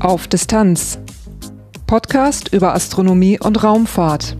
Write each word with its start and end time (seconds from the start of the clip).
Auf 0.00 0.28
Distanz. 0.28 0.98
Podcast 1.86 2.52
über 2.52 2.74
Astronomie 2.74 3.38
und 3.40 3.64
Raumfahrt. 3.64 4.36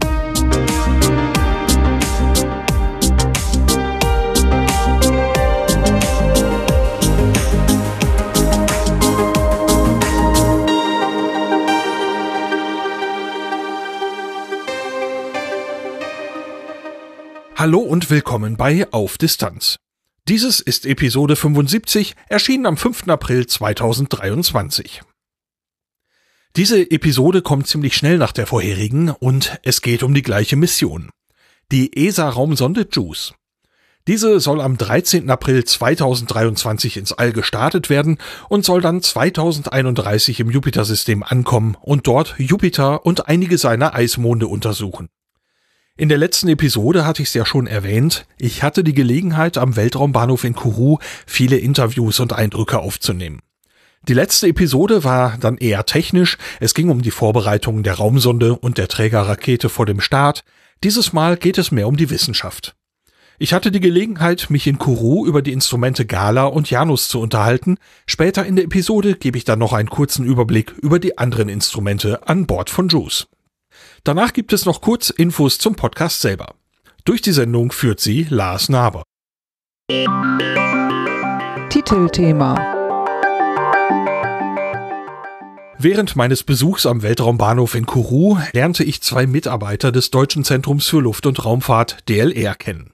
Hallo 17.64 17.78
und 17.78 18.10
willkommen 18.10 18.58
bei 18.58 18.86
Auf 18.92 19.16
Distanz. 19.16 19.78
Dieses 20.28 20.60
ist 20.60 20.84
Episode 20.84 21.34
75, 21.34 22.14
erschienen 22.28 22.66
am 22.66 22.77
5. 22.77 23.09
April 23.09 23.46
2023. 23.46 25.00
Diese 26.56 26.91
Episode 26.91 27.41
kommt 27.41 27.66
ziemlich 27.66 27.96
schnell 27.96 28.19
nach 28.19 28.32
der 28.32 28.46
vorherigen 28.46 29.08
und 29.08 29.58
es 29.62 29.80
geht 29.80 30.02
um 30.02 30.12
die 30.12 30.20
gleiche 30.20 30.56
Mission. 30.56 31.08
Die 31.72 31.96
ESA-Raumsonde 31.96 32.86
JUICE. 32.92 33.32
Diese 34.08 34.41
soll 34.41 34.60
am 34.60 34.77
13. 34.77 35.30
April 35.30 35.64
2023 35.64 36.98
ins 36.98 37.12
All 37.14 37.33
gestartet 37.33 37.88
werden 37.88 38.19
und 38.50 38.66
soll 38.66 38.83
dann 38.83 39.00
2031 39.00 40.38
im 40.38 40.50
Jupiter-System 40.50 41.22
ankommen 41.22 41.78
und 41.80 42.06
dort 42.06 42.34
Jupiter 42.36 43.06
und 43.06 43.27
einige 43.27 43.56
seiner 43.56 43.94
Eismonde 43.94 44.48
untersuchen. 44.48 45.08
In 45.97 46.09
der 46.09 46.19
letzten 46.19 46.48
Episode 46.48 47.07
hatte 47.07 47.23
ich 47.23 47.29
es 47.29 47.34
ja 47.34 47.47
schon 47.47 47.69
erwähnt, 47.69 48.27
ich 48.37 48.65
hatte 48.65 48.83
die 48.83 48.95
Gelegenheit, 48.95 49.57
am 49.57 49.77
Weltraumbahnhof 49.77 50.43
in 50.43 50.57
Kourou 50.57 50.98
viele 51.25 51.57
Interviews 51.57 52.19
und 52.19 52.33
Eindrücke 52.33 52.80
aufzunehmen. 52.80 53.39
Die 54.09 54.12
letzte 54.12 54.48
Episode 54.48 55.05
war 55.05 55.39
dann 55.39 55.56
eher 55.56 55.86
technisch, 55.86 56.36
es 56.59 56.75
ging 56.75 56.89
um 56.89 57.03
die 57.03 57.12
Vorbereitungen 57.12 57.84
der 57.84 57.95
Raumsonde 57.95 58.56
und 58.56 58.77
der 58.77 58.89
Trägerrakete 58.89 59.69
vor 59.69 59.86
dem 59.86 60.01
Start, 60.01 60.42
dieses 60.83 61.12
Mal 61.12 61.36
geht 61.36 61.59
es 61.59 61.70
mehr 61.70 61.86
um 61.86 61.97
die 61.97 62.11
Wissenschaft. 62.11 62.75
Ich 63.39 63.53
hatte 63.53 63.70
die 63.70 63.79
Gelegenheit, 63.79 64.51
mich 64.51 64.67
in 64.67 64.79
Kourou 64.79 65.25
über 65.27 65.42
die 65.42 65.53
Instrumente 65.53 66.06
Gala 66.06 66.47
und 66.47 66.70
Janus 66.70 67.08
zu 67.08 67.20
unterhalten. 67.20 67.79
Später 68.05 68.45
in 68.45 68.56
der 68.56 68.64
Episode 68.64 69.14
gebe 69.14 69.39
ich 69.39 69.45
dann 69.45 69.61
noch 69.61 69.73
einen 69.73 69.91
kurzen 69.91 70.27
Überblick 70.27 70.75
über 70.83 70.98
die 70.98 71.19
anderen 71.19 71.48
Instrumente 71.48 72.27
an 72.27 72.47
Bord 72.47 72.69
von 72.69 72.89
JUICE. 72.89 73.29
Danach 74.06 74.34
gibt 74.34 74.52
es 74.52 74.66
noch 74.66 74.83
kurz 74.83 75.08
Infos 75.08 75.56
zum 75.56 75.77
Podcast 75.77 76.20
selber. 76.20 76.56
Durch 77.06 77.22
die 77.22 77.33
Sendung 77.33 77.72
führt 77.72 78.00
sie 78.00 78.27
Lars 78.28 78.69
Naber. 78.69 79.02
Titelthema 81.70 82.55
Während 85.78 86.16
meines 86.16 86.42
Besuchs 86.42 86.84
am 86.84 87.00
Weltraumbahnhof 87.00 87.74
in 87.74 87.86
Kourou 87.86 88.38
lernte 88.52 88.84
ich 88.84 89.00
zwei 89.00 89.27
Mitarbeiter 89.27 89.91
des 89.91 90.11
Deutschen 90.11 90.44
Zentrums 90.44 90.86
für 90.86 91.00
Luft- 91.00 91.24
und 91.24 91.42
Raumfahrt 91.42 92.06
DLR 92.06 92.55
kennen. 92.56 92.92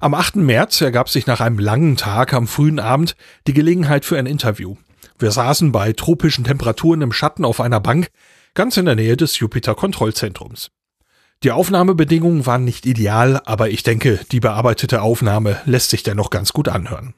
Am 0.00 0.12
8. 0.12 0.36
März 0.36 0.82
ergab 0.82 1.08
sich 1.08 1.26
nach 1.26 1.40
einem 1.40 1.58
langen 1.58 1.96
Tag 1.96 2.34
am 2.34 2.46
frühen 2.46 2.78
Abend 2.78 3.16
die 3.46 3.54
Gelegenheit 3.54 4.04
für 4.04 4.18
ein 4.18 4.26
Interview. 4.26 4.76
Wir 5.18 5.30
saßen 5.30 5.72
bei 5.72 5.94
tropischen 5.94 6.44
Temperaturen 6.44 7.00
im 7.00 7.12
Schatten 7.12 7.46
auf 7.46 7.62
einer 7.62 7.80
Bank, 7.80 8.10
ganz 8.56 8.76
in 8.76 8.86
der 8.86 8.96
Nähe 8.96 9.16
des 9.16 9.38
Jupiter-Kontrollzentrums. 9.38 10.70
Die 11.42 11.52
Aufnahmebedingungen 11.52 12.46
waren 12.46 12.64
nicht 12.64 12.86
ideal, 12.86 13.40
aber 13.44 13.68
ich 13.68 13.82
denke, 13.82 14.18
die 14.32 14.40
bearbeitete 14.40 15.02
Aufnahme 15.02 15.60
lässt 15.66 15.90
sich 15.90 16.02
dennoch 16.02 16.30
ganz 16.30 16.52
gut 16.52 16.66
anhören. 16.66 17.14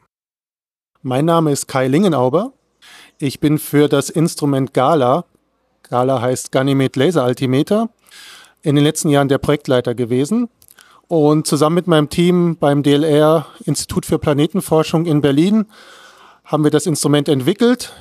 Mein 1.01 1.25
Name 1.25 1.53
ist 1.53 1.69
Kai 1.69 1.87
Lingenauber. 1.87 2.53
Ich 3.19 3.39
bin 3.39 3.59
für 3.59 3.89
das 3.89 4.11
Instrument 4.11 4.75
Gala, 4.75 5.25
Gala 5.85 6.21
heißt 6.21 6.53
Ganymed 6.53 6.97
Laser 6.97 7.23
Altimeter, 7.23 7.89
in 8.63 8.75
den 8.75 8.85
letzten 8.85 9.09
Jahren 9.09 9.29
der 9.29 9.39
Projektleiter 9.39 9.95
gewesen 9.95 10.49
und 11.07 11.47
zusammen 11.47 11.77
mit 11.77 11.87
meinem 11.87 12.11
Team 12.11 12.57
beim 12.59 12.83
DLR 12.83 13.47
Institut 13.65 14.05
für 14.05 14.19
Planetenforschung 14.19 15.07
in 15.07 15.21
Berlin 15.21 15.67
haben 16.45 16.65
wir 16.65 16.73
das 16.73 16.87
Instrument 16.87 17.29
entwickelt 17.29 17.93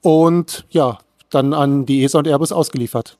und 0.00 0.64
ja, 0.70 0.98
dann 1.30 1.52
an 1.52 1.86
die 1.86 2.04
ESA 2.04 2.18
und 2.18 2.28
Airbus 2.28 2.52
ausgeliefert. 2.52 3.16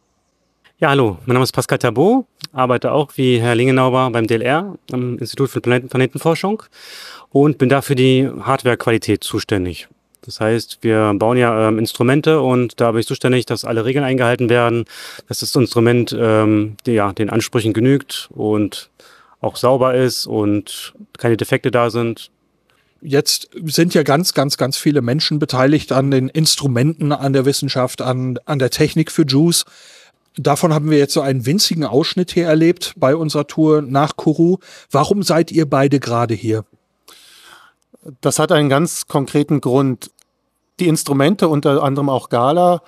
Ja, 0.81 0.91
hallo, 0.91 1.19
mein 1.27 1.35
Name 1.35 1.43
ist 1.43 1.53
Pascal 1.53 1.79
Tabot, 1.79 2.25
arbeite 2.53 2.93
auch 2.93 3.11
wie 3.17 3.41
Herr 3.41 3.57
Lingenauber 3.57 4.11
beim 4.11 4.29
DLR, 4.29 4.77
am 4.93 5.19
Institut 5.19 5.51
für 5.51 5.61
Planeten 5.61 5.89
Planetenforschung 5.89 6.63
und 7.31 7.59
bin 7.59 7.69
dafür 7.69 7.97
die 7.97 8.31
Hardwarequalität 8.41 9.25
zuständig. 9.25 9.89
Das 10.23 10.41
heißt, 10.41 10.79
wir 10.83 11.15
bauen 11.15 11.37
ja 11.37 11.69
ähm, 11.69 11.79
Instrumente 11.79 12.41
und 12.41 12.81
da 12.81 12.93
bin 12.93 13.01
ich 13.01 13.07
zuständig, 13.07 13.47
dass 13.47 13.65
alle 13.65 13.85
Regeln 13.85 14.05
eingehalten 14.05 14.51
werden, 14.51 14.85
dass 15.27 15.41
das 15.41 15.55
Instrument 15.57 16.15
ähm, 16.17 16.77
die, 16.87 16.93
ja, 16.93 17.13
den 17.13 17.31
Ansprüchen 17.31 17.73
genügt 17.73 18.29
und 18.33 18.91
auch 19.41 19.57
sauber 19.57 19.95
ist 19.95 20.27
und 20.27 20.95
keine 21.17 21.37
Defekte 21.37 21.71
da 21.71 21.91
sind. 21.91 22.31
Jetzt 23.01 23.51
sind 23.65 23.95
ja 23.95 24.03
ganz, 24.03 24.35
ganz, 24.35 24.57
ganz 24.57 24.77
viele 24.77 25.03
Menschen 25.03 25.39
beteiligt 25.39 25.93
an 25.93 26.11
den 26.11 26.29
Instrumenten, 26.29 27.13
an 27.13 27.33
der 27.33 27.45
Wissenschaft, 27.45 28.03
an, 28.03 28.39
an 28.45 28.59
der 28.59 28.71
Technik 28.71 29.13
für 29.13 29.25
Juice. 29.25 29.65
Davon 30.37 30.73
haben 30.73 30.91
wir 30.91 30.99
jetzt 30.99 31.15
so 31.15 31.21
einen 31.21 31.47
winzigen 31.47 31.85
Ausschnitt 31.85 32.33
hier 32.33 32.47
erlebt 32.47 32.95
bei 32.97 33.15
unserer 33.15 33.47
Tour 33.47 33.83
nach 33.83 34.17
Kourou. 34.17 34.59
Warum 34.91 35.23
seid 35.23 35.53
ihr 35.53 35.69
beide 35.69 36.01
gerade 36.01 36.35
hier? 36.35 36.65
Das 38.21 38.39
hat 38.39 38.53
einen 38.53 38.69
ganz 38.69 39.07
konkreten 39.07 39.61
Grund. 39.61 40.11
Die 40.81 40.89
Instrumente, 40.89 41.49
unter 41.49 41.83
anderem 41.83 42.09
auch 42.09 42.29
Gala, 42.29 42.83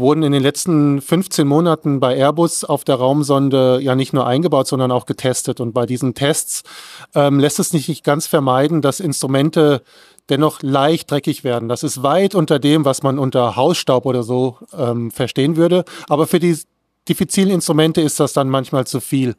wurden 0.00 0.24
in 0.24 0.32
den 0.32 0.42
letzten 0.42 1.00
15 1.00 1.46
Monaten 1.46 2.00
bei 2.00 2.16
Airbus 2.16 2.64
auf 2.64 2.82
der 2.82 2.96
Raumsonde 2.96 3.78
ja 3.80 3.94
nicht 3.94 4.12
nur 4.12 4.26
eingebaut, 4.26 4.66
sondern 4.66 4.90
auch 4.90 5.06
getestet. 5.06 5.60
Und 5.60 5.72
bei 5.72 5.86
diesen 5.86 6.14
Tests 6.14 6.64
ähm, 7.14 7.38
lässt 7.38 7.60
es 7.60 7.72
nicht 7.72 8.02
ganz 8.02 8.26
vermeiden, 8.26 8.82
dass 8.82 8.98
Instrumente 8.98 9.82
dennoch 10.28 10.62
leicht 10.62 11.10
dreckig 11.10 11.44
werden. 11.44 11.68
Das 11.68 11.82
ist 11.82 12.02
weit 12.02 12.34
unter 12.34 12.58
dem, 12.58 12.84
was 12.84 13.02
man 13.02 13.18
unter 13.18 13.56
Hausstaub 13.56 14.06
oder 14.06 14.22
so 14.22 14.58
ähm, 14.76 15.10
verstehen 15.10 15.56
würde. 15.56 15.84
Aber 16.08 16.26
für 16.26 16.40
die 16.40 16.56
diffizilen 17.08 17.50
Instrumente 17.50 18.00
ist 18.00 18.20
das 18.20 18.32
dann 18.32 18.48
manchmal 18.48 18.86
zu 18.86 19.00
viel. 19.00 19.34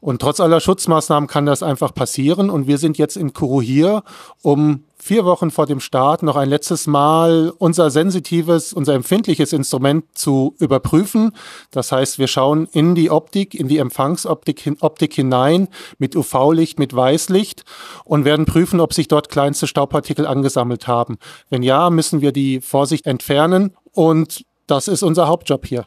Und 0.00 0.20
trotz 0.20 0.40
aller 0.40 0.60
Schutzmaßnahmen 0.60 1.28
kann 1.28 1.46
das 1.46 1.62
einfach 1.62 1.94
passieren. 1.94 2.50
Und 2.50 2.66
wir 2.66 2.78
sind 2.78 2.98
jetzt 2.98 3.16
in 3.16 3.32
Kuru 3.32 3.60
hier, 3.60 4.02
um 4.42 4.84
vier 5.00 5.24
Wochen 5.24 5.50
vor 5.50 5.66
dem 5.66 5.80
Start 5.80 6.22
noch 6.22 6.36
ein 6.36 6.48
letztes 6.48 6.86
Mal 6.86 7.52
unser 7.58 7.90
sensitives, 7.90 8.72
unser 8.72 8.94
empfindliches 8.94 9.52
Instrument 9.52 10.04
zu 10.14 10.54
überprüfen. 10.58 11.32
Das 11.70 11.92
heißt, 11.92 12.18
wir 12.18 12.26
schauen 12.26 12.68
in 12.72 12.94
die 12.94 13.10
Optik, 13.10 13.54
in 13.54 13.68
die 13.68 13.78
Empfangsoptik 13.78 14.70
Optik 14.80 15.14
hinein 15.14 15.68
mit 15.98 16.16
UV-Licht, 16.16 16.78
mit 16.78 16.94
Weißlicht 16.94 17.64
und 18.04 18.24
werden 18.24 18.44
prüfen, 18.44 18.80
ob 18.80 18.92
sich 18.92 19.08
dort 19.08 19.28
kleinste 19.28 19.66
Staubpartikel 19.66 20.26
angesammelt 20.26 20.88
haben. 20.88 21.18
Wenn 21.48 21.62
ja, 21.62 21.90
müssen 21.90 22.20
wir 22.20 22.32
die 22.32 22.60
Vorsicht 22.60 23.06
entfernen 23.06 23.74
und 23.92 24.44
das 24.66 24.88
ist 24.88 25.02
unser 25.02 25.28
Hauptjob 25.28 25.66
hier. 25.66 25.86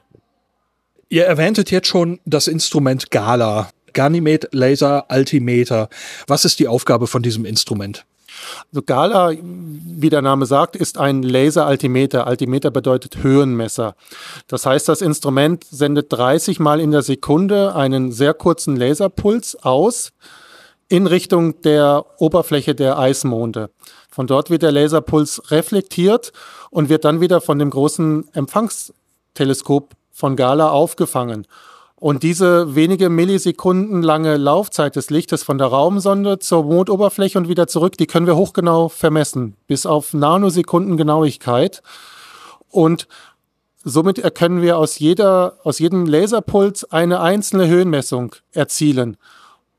Ihr 1.10 1.26
erwähntet 1.26 1.72
jetzt 1.72 1.88
schon 1.88 2.20
das 2.26 2.48
Instrument 2.48 3.12
Gala. 3.12 3.70
Ganymed 3.94 4.50
Laser 4.52 5.10
Altimeter. 5.10 5.90
Was 6.28 6.46
ist 6.46 6.60
die 6.60 6.68
Aufgabe 6.68 7.08
von 7.08 7.22
diesem 7.22 7.46
Instrument? 7.46 8.06
Also 8.72 8.82
Gala, 8.82 9.34
wie 9.42 10.10
der 10.10 10.22
Name 10.22 10.46
sagt, 10.46 10.76
ist 10.76 10.98
ein 10.98 11.24
Laser-Altimeter. 11.24 12.28
Altimeter 12.28 12.72
bedeutet 12.72 13.24
Höhenmesser. 13.24 13.96
Das 14.48 14.66
heißt, 14.66 14.88
das 14.90 15.02
Instrument 15.02 15.64
sendet 15.70 16.12
30 16.12 16.60
Mal 16.60 16.80
in 16.80 16.92
der 16.92 17.02
Sekunde 17.02 17.76
einen 17.76 18.12
sehr 18.12 18.34
kurzen 18.34 18.76
Laserpuls 18.76 19.56
aus 19.56 20.12
in 20.88 21.08
Richtung 21.08 21.62
der 21.62 22.06
Oberfläche 22.18 22.76
der 22.76 23.00
Eismonde. 23.00 23.70
Von 24.10 24.28
dort 24.28 24.50
wird 24.50 24.62
der 24.62 24.74
Laserpuls 24.74 25.52
reflektiert 25.52 26.34
und 26.70 26.90
wird 26.90 27.06
dann 27.06 27.22
wieder 27.22 27.40
von 27.40 27.60
dem 27.60 27.70
großen 27.70 28.28
Empfangsteleskop 28.34 29.92
von 30.12 30.36
Gala 30.36 30.70
aufgefangen. 30.70 31.48
Und 32.02 32.24
diese 32.24 32.74
wenige 32.74 33.10
Millisekunden 33.10 34.02
lange 34.02 34.36
Laufzeit 34.38 34.96
des 34.96 35.12
Lichtes 35.12 35.44
von 35.44 35.60
der 35.60 35.68
Raumsonde 35.68 36.40
zur 36.40 36.64
Mondoberfläche 36.64 37.38
und 37.38 37.48
wieder 37.48 37.68
zurück, 37.68 37.96
die 37.96 38.08
können 38.08 38.26
wir 38.26 38.36
hochgenau 38.36 38.90
vermessen, 38.90 39.56
bis 39.68 39.86
auf 39.86 40.12
Nanosekunden 40.12 40.98
Genauigkeit. 40.98 41.84
Und 42.70 43.08
somit 43.84 44.34
können 44.34 44.64
wir 44.64 44.80
aus 44.80 44.98
jeder, 44.98 45.60
aus 45.64 45.78
jedem 45.78 46.08
Laserpuls 46.08 46.86
eine 46.86 47.20
einzelne 47.20 47.68
Höhenmessung 47.68 48.34
erzielen. 48.52 49.16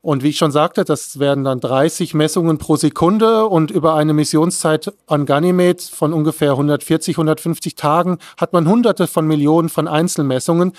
Und 0.01 0.23
wie 0.23 0.29
ich 0.29 0.37
schon 0.37 0.53
sagte, 0.53 0.85
das 0.85 1.19
werden 1.19 1.43
dann 1.43 1.59
30 1.59 2.13
Messungen 2.13 2.57
pro 2.57 2.77
Sekunde 2.77 3.47
und 3.47 3.69
über 3.69 3.95
eine 3.95 4.13
Missionszeit 4.13 4.93
an 5.07 5.25
Ganymed 5.25 5.81
von 5.81 6.13
ungefähr 6.13 6.51
140, 6.51 7.15
150 7.15 7.75
Tagen 7.75 8.19
hat 8.37 8.53
man 8.53 8.65
hunderte 8.65 9.07
von 9.07 9.27
Millionen 9.27 9.67
von 9.67 9.89
Einzelmessungen 9.89 10.71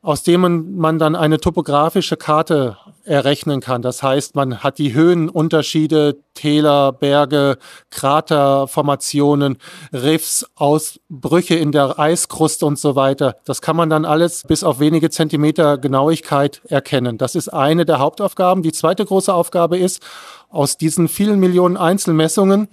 aus 0.00 0.22
dem 0.22 0.76
man 0.76 0.98
dann 0.98 1.16
eine 1.16 1.38
topografische 1.38 2.16
Karte 2.16 2.76
errechnen 3.04 3.60
kann. 3.60 3.82
Das 3.82 4.02
heißt, 4.02 4.36
man 4.36 4.62
hat 4.62 4.78
die 4.78 4.92
Höhenunterschiede, 4.92 6.18
Täler, 6.34 6.92
Berge, 6.92 7.58
Kraterformationen, 7.90 9.58
Riffs, 9.92 10.46
Ausbrüche 10.54 11.56
in 11.56 11.72
der 11.72 11.98
Eiskruste 11.98 12.66
und 12.66 12.78
so 12.78 12.94
weiter. 12.94 13.36
Das 13.44 13.60
kann 13.60 13.76
man 13.76 13.90
dann 13.90 14.04
alles 14.04 14.44
bis 14.46 14.62
auf 14.62 14.78
wenige 14.78 15.10
Zentimeter 15.10 15.78
Genauigkeit 15.78 16.60
erkennen. 16.66 17.18
Das 17.18 17.34
ist 17.34 17.48
eine 17.48 17.84
der 17.84 17.98
Hauptaufgaben. 17.98 18.62
Die 18.62 18.72
zweite 18.72 19.04
große 19.04 19.32
Aufgabe 19.32 19.78
ist, 19.78 20.02
aus 20.50 20.76
diesen 20.76 21.08
vielen 21.08 21.40
Millionen 21.40 21.76
Einzelmessungen 21.76 22.68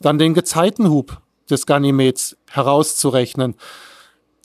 dann 0.00 0.18
den 0.18 0.34
Gezeitenhub 0.34 1.22
des 1.48 1.64
Ganymeds 1.64 2.36
herauszurechnen. 2.50 3.54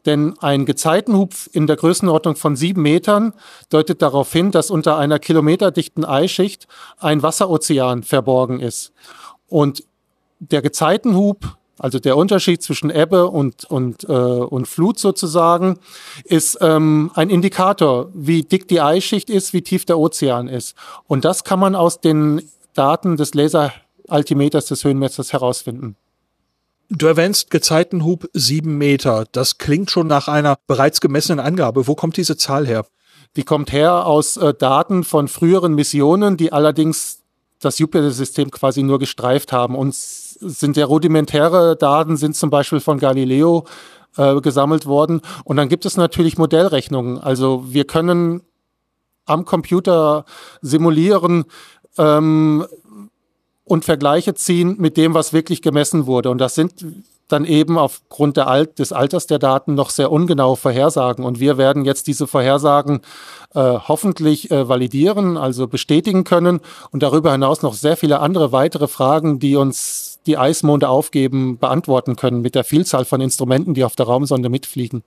Denn 0.06 0.36
ein 0.40 0.66
Gezeitenhub 0.66 1.34
in 1.52 1.68
der 1.68 1.76
Größenordnung 1.76 2.36
von 2.36 2.56
sieben 2.56 2.82
Metern 2.82 3.34
deutet 3.70 4.02
darauf 4.02 4.32
hin, 4.32 4.52
dass 4.52 4.72
unter 4.72 4.98
einer 4.98 5.20
kilometerdichten 5.20 6.06
Eisschicht 6.06 6.68
ein 6.98 7.22
Wasserozean 7.22 8.04
verborgen 8.04 8.60
ist. 8.60 8.94
Und 9.48 9.84
der 10.40 10.62
Gezeitenhub, 10.62 11.58
also 11.78 12.00
der 12.00 12.18
Unterschied 12.18 12.64
zwischen 12.64 12.90
Ebbe 12.90 13.28
und, 13.28 13.66
und, 13.66 14.04
äh, 14.06 14.12
und 14.12 14.68
Flut 14.68 14.98
sozusagen, 14.98 15.78
ist 16.24 16.58
ähm, 16.62 17.12
ein 17.14 17.30
Indikator, 17.30 18.10
wie 18.14 18.44
dick 18.44 18.68
die 18.68 18.82
Eisschicht 18.82 19.30
ist, 19.30 19.54
wie 19.54 19.62
tief 19.62 19.86
der 19.86 20.00
Ozean 20.00 20.48
ist. 20.48 20.76
Und 21.08 21.26
das 21.26 21.44
kann 21.44 21.60
man 21.60 21.76
aus 21.76 22.02
den 22.02 22.42
Daten 22.74 23.18
des 23.18 23.34
Laseraltimeters 23.34 24.66
des 24.66 24.84
Höhenmessers 24.84 25.34
herausfinden. 25.34 25.96
Du 26.94 27.08
erwähnst 27.08 27.52
Gezeitenhub 27.52 28.28
sieben 28.34 28.78
Meter. 28.78 29.24
Das 29.32 29.58
klingt 29.58 29.90
schon 29.90 30.08
nach 30.08 30.28
einer 30.28 30.58
bereits 30.68 31.00
gemessenen 31.00 31.40
Angabe. 31.40 31.88
Wo 31.88 31.96
kommt 31.96 32.18
diese 32.18 32.36
Zahl 32.36 32.68
her? 32.68 32.86
Die 33.38 33.44
kommt 33.44 33.72
her 33.72 34.06
aus 34.06 34.36
äh, 34.36 34.54
Daten 34.54 35.06
von 35.06 35.30
früheren 35.30 35.74
Missionen, 35.74 36.36
die 36.36 36.52
allerdings 36.52 37.20
das 37.62 37.80
Jupiter-System 37.80 38.52
quasi 38.52 38.84
nur 38.84 39.00
gestreift 39.00 39.54
haben. 39.54 39.76
Und 39.76 39.96
sind 39.96 40.76
sehr 40.76 40.88
rudimentäre 40.88 41.78
Daten, 41.78 42.18
sind 42.18 42.36
zum 42.36 42.50
Beispiel 42.50 42.82
von 42.82 43.00
Galileo 43.00 43.66
äh, 44.18 44.42
gesammelt 44.42 44.86
worden. 44.86 45.22
Und 45.46 45.56
dann 45.56 45.70
gibt 45.70 45.86
es 45.86 45.96
natürlich 45.96 46.38
Modellrechnungen. 46.38 47.20
Also 47.20 47.64
wir 47.70 47.86
können 47.86 48.42
am 49.26 49.46
Computer 49.46 50.26
simulieren, 50.62 51.46
ähm, 51.98 52.66
und 53.64 53.86
Vergleiche 53.86 54.34
ziehen 54.34 54.76
mit 54.80 54.98
dem, 54.98 55.14
was 55.14 55.34
wirklich 55.34 55.62
gemessen 55.62 56.06
wurde. 56.06 56.30
Und 56.30 56.40
das 56.40 56.56
sind 56.56 56.86
dann 57.32 57.46
eben 57.46 57.78
aufgrund 57.78 58.38
Alt 58.40 58.80
des 58.80 58.92
Alters 58.92 59.28
der 59.28 59.40
Daten 59.40 59.74
noch 59.76 59.90
sehr 59.90 60.12
ungenaue 60.12 60.58
Vorhersagen. 60.58 61.24
Und 61.24 61.40
wir 61.40 61.58
werden 61.58 61.86
jetzt 61.86 62.08
diese 62.08 62.28
Vorhersagen 62.28 63.02
äh, 63.54 63.60
hoffentlich 63.60 64.52
äh, 64.52 64.68
validieren, 64.68 65.38
also 65.38 65.68
bestätigen 65.68 66.24
können 66.24 66.60
und 66.92 67.04
darüber 67.04 67.32
hinaus 67.32 67.62
noch 67.62 67.74
sehr 67.74 67.98
viele 67.98 68.20
andere 68.20 68.52
weitere 68.52 68.88
Fragen, 68.88 69.40
die 69.40 69.56
uns 69.56 70.20
die 70.26 70.38
Eismonde 70.38 70.90
aufgeben, 70.90 71.58
beantworten 71.58 72.16
können 72.16 72.42
mit 72.42 72.56
der 72.56 72.64
Vielzahl 72.64 73.06
von 73.06 73.22
Instrumenten, 73.22 73.74
die 73.74 73.84
auf 73.84 73.96
der 73.96 74.06
Raumsonde 74.08 74.50
mitfliegen. 74.50 75.04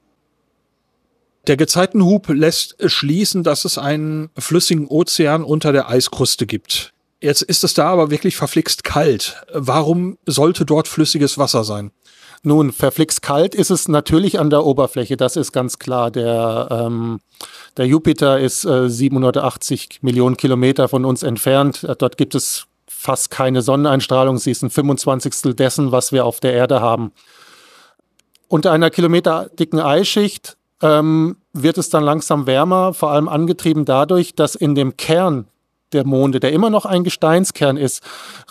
Der 1.46 1.58
Gezeitenhub 1.58 2.28
lässt 2.28 2.76
schließen, 2.90 3.42
dass 3.42 3.66
es 3.66 3.76
einen 3.76 4.30
flüssigen 4.38 4.86
Ozean 4.88 5.44
unter 5.44 5.72
der 5.72 5.90
Eiskruste 5.90 6.46
gibt. 6.46 6.93
Jetzt 7.20 7.42
ist 7.42 7.64
es 7.64 7.74
da 7.74 7.88
aber 7.88 8.10
wirklich 8.10 8.36
verflixt 8.36 8.84
kalt. 8.84 9.42
Warum 9.52 10.18
sollte 10.26 10.64
dort 10.66 10.88
flüssiges 10.88 11.38
Wasser 11.38 11.64
sein? 11.64 11.90
Nun, 12.46 12.72
verflixt 12.72 13.22
kalt 13.22 13.54
ist 13.54 13.70
es 13.70 13.88
natürlich 13.88 14.38
an 14.38 14.50
der 14.50 14.66
Oberfläche, 14.66 15.16
das 15.16 15.36
ist 15.36 15.52
ganz 15.52 15.78
klar. 15.78 16.10
Der, 16.10 16.68
ähm, 16.70 17.20
der 17.78 17.86
Jupiter 17.86 18.38
ist 18.38 18.66
äh, 18.66 18.90
780 18.90 20.00
Millionen 20.02 20.36
Kilometer 20.36 20.88
von 20.88 21.06
uns 21.06 21.22
entfernt. 21.22 21.86
Dort 21.98 22.18
gibt 22.18 22.34
es 22.34 22.66
fast 22.86 23.30
keine 23.30 23.62
Sonneneinstrahlung. 23.62 24.36
Sie 24.36 24.50
ist 24.50 24.62
ein 24.62 24.68
25. 24.68 25.56
dessen, 25.56 25.90
was 25.90 26.12
wir 26.12 26.26
auf 26.26 26.40
der 26.40 26.52
Erde 26.52 26.82
haben. 26.82 27.12
Unter 28.48 28.72
einer 28.72 28.90
kilometerdicken 28.90 29.80
Eisschicht 29.80 30.58
ähm, 30.82 31.36
wird 31.54 31.78
es 31.78 31.88
dann 31.88 32.04
langsam 32.04 32.46
wärmer, 32.46 32.92
vor 32.92 33.10
allem 33.10 33.28
angetrieben 33.28 33.86
dadurch, 33.86 34.34
dass 34.34 34.54
in 34.54 34.74
dem 34.74 34.98
Kern 34.98 35.46
der 35.94 36.04
Monde, 36.04 36.40
der 36.40 36.52
immer 36.52 36.70
noch 36.70 36.84
ein 36.84 37.04
Gesteinskern 37.04 37.76
ist, 37.76 38.02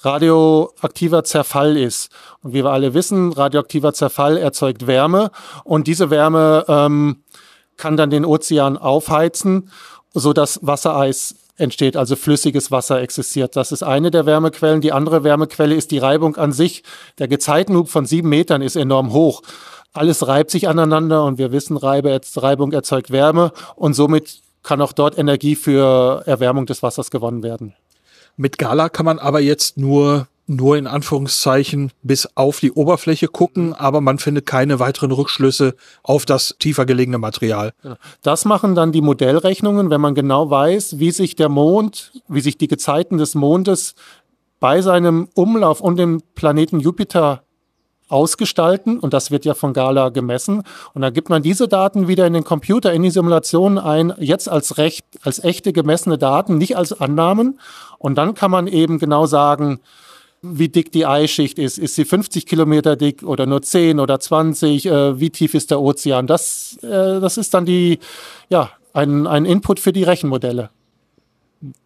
radioaktiver 0.02 1.24
Zerfall 1.24 1.78
ist. 1.78 2.10
Und 2.42 2.54
wie 2.54 2.64
wir 2.64 2.72
alle 2.72 2.94
wissen, 2.94 3.34
radioaktiver 3.34 3.94
Zerfall 3.94 4.38
erzeugt 4.38 4.88
Wärme 4.88 5.32
und 5.64 5.88
diese 5.88 6.10
Wärme 6.10 6.66
ähm, 6.68 7.24
kann 7.78 7.98
dann 7.98 8.10
den 8.10 8.26
Ozean 8.26 8.78
aufheizen, 8.78 9.70
so 10.14 10.34
dass 10.34 10.60
Wassereis 10.62 11.36
entsteht, 11.58 11.98
also 11.98 12.16
flüssiges 12.16 12.72
Wasser 12.72 13.02
existiert. 13.02 13.56
Das 13.56 13.72
ist 13.72 13.84
eine 13.84 14.12
der 14.12 14.26
Wärmequellen. 14.26 14.82
Die 14.82 14.92
andere 14.92 15.24
Wärmequelle 15.24 15.76
ist 15.76 15.92
die 15.92 16.00
Reibung 16.00 16.36
an 16.36 16.52
sich. 16.52 16.84
Der 17.20 17.28
Gezeitenhub 17.28 17.90
von 17.90 18.06
sieben 18.06 18.30
Metern 18.30 18.62
ist 18.62 18.76
enorm 18.76 19.14
hoch. 19.14 19.42
Alles 19.94 20.28
reibt 20.28 20.50
sich 20.50 20.68
aneinander 20.68 21.24
und 21.24 21.38
wir 21.38 21.52
wissen, 21.52 21.78
Reibung 21.78 22.72
erzeugt 22.72 23.12
Wärme 23.12 23.52
und 23.76 23.94
somit 23.94 24.42
kann 24.64 24.82
auch 24.82 24.94
dort 24.94 25.18
Energie 25.18 25.56
für 25.56 26.24
Erwärmung 26.26 26.66
des 26.66 26.82
Wassers 26.82 27.12
gewonnen 27.12 27.44
werden. 27.44 27.74
Mit 28.36 28.58
Gala 28.58 28.90
kann 28.90 29.06
man 29.06 29.20
aber 29.20 29.40
jetzt 29.40 29.78
nur 29.78 30.28
nur 30.46 30.78
in 30.78 30.88
Anführungszeichen 30.88 31.92
bis 32.02 32.28
auf 32.36 32.60
die 32.60 32.72
Oberfläche 32.72 33.28
gucken, 33.28 33.74
aber 33.74 34.02
man 34.02 34.20
findet 34.20 34.46
keine 34.46 34.80
weiteren 34.80 35.12
Rückschlüsse 35.12 35.76
auf 36.04 36.26
das 36.26 36.56
tiefer 36.60 36.86
gelegene 36.86 37.18
Material. 37.18 37.72
Das 38.22 38.44
machen 38.44 38.76
dann 38.76 38.92
die 38.92 39.02
Modellrechnungen, 39.02 39.90
wenn 39.90 40.02
man 40.02 40.16
genau 40.16 40.50
weiß, 40.50 41.00
wie 41.00 41.12
sich 41.12 41.36
der 41.36 41.50
Mond, 41.50 42.12
wie 42.28 42.42
sich 42.42 42.58
die 42.58 42.68
Gezeiten 42.68 43.18
des 43.18 43.36
Mondes 43.36 43.96
bei 44.60 44.82
seinem 44.82 45.30
Umlauf 45.34 45.82
um 45.82 45.96
den 45.96 46.22
Planeten 46.36 46.80
Jupiter 46.80 47.44
ausgestalten 48.10 49.00
und 49.00 49.14
das 49.14 49.32
wird 49.32 49.46
ja 49.46 49.54
von 49.54 49.74
Gala 49.74 50.10
gemessen 50.10 50.64
und 50.94 51.02
dann 51.02 51.14
gibt 51.14 51.30
man 51.30 51.42
diese 51.42 51.68
Daten 51.68 52.08
wieder 52.08 52.28
in 52.28 52.34
den 52.34 52.44
Computer, 52.44 52.94
in 52.94 53.04
die 53.04 53.10
Simulation 53.10 53.78
ein, 53.78 54.14
jetzt 54.20 54.50
als 54.50 54.78
recht, 54.78 55.06
als 55.24 55.44
echte 55.44 55.74
gemessene 55.74 56.18
Daten, 56.18 56.58
nicht 56.58 56.78
als 56.78 57.00
Annahmen 57.00 57.60
und 57.98 58.16
dann 58.16 58.34
kann 58.34 58.52
man 58.52 58.68
eben 58.68 59.00
genau 59.00 59.26
sagen, 59.26 59.80
wie 60.44 60.68
dick 60.68 60.92
die 60.92 61.06
Eisschicht 61.06 61.58
ist. 61.58 61.80
Ist 61.80 61.96
sie 61.96 62.06
50 62.06 62.46
Kilometer 62.46 62.96
dick 62.96 63.24
oder 63.24 63.46
nur 63.46 63.62
10 63.62 64.00
oder 64.00 64.20
20? 64.20 64.86
Äh, 64.86 65.20
wie 65.20 65.30
tief 65.30 65.54
ist 65.54 65.72
der 65.72 65.80
Ozean? 65.80 66.28
Das, 66.28 66.78
äh, 66.84 67.22
das 67.22 67.38
ist 67.38 67.54
dann 67.54 67.66
die, 67.66 68.00
ja, 68.50 68.70
ein, 68.92 69.26
ein 69.26 69.46
Input 69.46 69.80
für 69.80 69.94
die 69.94 70.04
Rechenmodelle. 70.04 70.70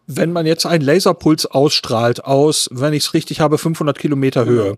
Wenn 0.08 0.32
man 0.32 0.44
jetzt 0.44 0.66
einen 0.66 0.84
Laserpuls 0.84 1.46
ausstrahlt 1.46 2.24
aus, 2.24 2.68
wenn 2.72 2.92
ich 2.92 3.04
es 3.04 3.14
richtig 3.14 3.40
habe, 3.40 3.58
500 3.58 3.96
Kilometer 3.96 4.44
Höhe, 4.44 4.76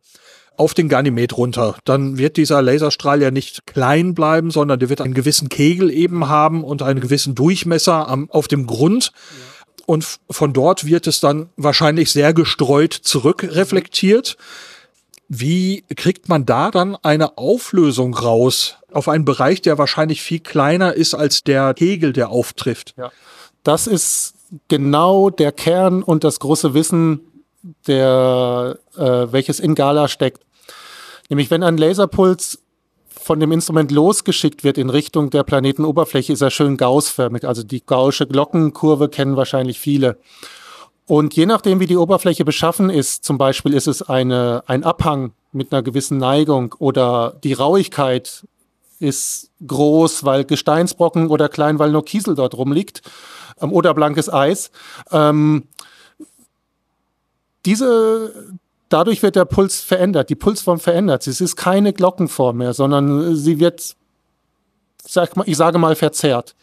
auf 0.60 0.74
den 0.74 0.90
Ganymed 0.90 1.36
runter. 1.38 1.76
Dann 1.84 2.18
wird 2.18 2.36
dieser 2.36 2.60
Laserstrahl 2.60 3.22
ja 3.22 3.30
nicht 3.30 3.66
klein 3.66 4.14
bleiben, 4.14 4.50
sondern 4.50 4.78
der 4.78 4.90
wird 4.90 5.00
einen 5.00 5.14
gewissen 5.14 5.48
Kegel 5.48 5.90
eben 5.90 6.28
haben 6.28 6.62
und 6.62 6.82
einen 6.82 7.00
gewissen 7.00 7.34
Durchmesser 7.34 8.06
am, 8.06 8.30
auf 8.30 8.46
dem 8.46 8.66
Grund. 8.66 9.12
Und 9.86 10.18
von 10.30 10.52
dort 10.52 10.84
wird 10.84 11.06
es 11.06 11.18
dann 11.18 11.48
wahrscheinlich 11.56 12.12
sehr 12.12 12.34
gestreut 12.34 12.92
zurückreflektiert. 12.92 14.36
Wie 15.28 15.82
kriegt 15.96 16.28
man 16.28 16.44
da 16.44 16.70
dann 16.70 16.94
eine 16.96 17.38
Auflösung 17.38 18.12
raus 18.12 18.76
auf 18.92 19.08
einen 19.08 19.24
Bereich, 19.24 19.62
der 19.62 19.78
wahrscheinlich 19.78 20.20
viel 20.20 20.40
kleiner 20.40 20.92
ist 20.92 21.14
als 21.14 21.42
der 21.42 21.72
Kegel, 21.72 22.12
der 22.12 22.28
auftrifft? 22.28 22.94
Ja. 22.98 23.10
Das 23.64 23.86
ist 23.86 24.34
genau 24.68 25.30
der 25.30 25.52
Kern 25.52 26.02
und 26.02 26.22
das 26.22 26.38
große 26.38 26.74
Wissen, 26.74 27.20
der, 27.86 28.78
äh, 28.96 29.00
welches 29.32 29.58
in 29.58 29.74
Gala 29.74 30.08
steckt. 30.08 30.42
Nämlich 31.30 31.50
wenn 31.50 31.62
ein 31.62 31.78
Laserpuls 31.78 32.62
von 33.08 33.40
dem 33.40 33.52
Instrument 33.52 33.90
losgeschickt 33.90 34.64
wird 34.64 34.76
in 34.76 34.90
Richtung 34.90 35.30
der 35.30 35.44
Planetenoberfläche, 35.44 36.32
ist 36.32 36.42
er 36.42 36.50
schön 36.50 36.76
gaussförmig. 36.76 37.46
Also 37.46 37.62
die 37.62 37.84
gaußsche 37.84 38.26
Glockenkurve 38.26 39.08
kennen 39.08 39.36
wahrscheinlich 39.36 39.78
viele. 39.78 40.18
Und 41.06 41.34
je 41.34 41.46
nachdem, 41.46 41.80
wie 41.80 41.86
die 41.86 41.96
Oberfläche 41.96 42.44
beschaffen 42.44 42.90
ist, 42.90 43.24
zum 43.24 43.38
Beispiel 43.38 43.74
ist 43.74 43.88
es 43.88 44.02
eine, 44.02 44.62
ein 44.66 44.84
Abhang 44.84 45.32
mit 45.52 45.72
einer 45.72 45.82
gewissen 45.82 46.18
Neigung 46.18 46.74
oder 46.78 47.38
die 47.42 47.52
Rauigkeit 47.52 48.46
ist 49.00 49.50
groß, 49.66 50.24
weil 50.24 50.44
Gesteinsbrocken 50.44 51.28
oder 51.28 51.48
klein, 51.48 51.78
weil 51.78 51.90
nur 51.90 52.04
Kiesel 52.04 52.34
dort 52.34 52.54
rumliegt 52.54 53.02
ähm, 53.60 53.72
oder 53.72 53.94
blankes 53.94 54.32
Eis. 54.32 54.70
Ähm, 55.10 55.64
diese, 57.66 58.52
dadurch 58.90 59.22
wird 59.22 59.36
der 59.36 59.46
Puls 59.46 59.80
verändert, 59.80 60.28
die 60.28 60.34
Pulsform 60.34 60.78
verändert. 60.78 61.26
Es 61.26 61.40
ist 61.40 61.56
keine 61.56 61.94
Glockenform 61.94 62.58
mehr, 62.58 62.74
sondern 62.74 63.34
sie 63.34 63.58
wird, 63.58 63.96
sag 65.02 65.36
mal, 65.36 65.48
ich 65.48 65.56
sage 65.56 65.78
mal, 65.78 65.96
verzerrt. 65.96 66.54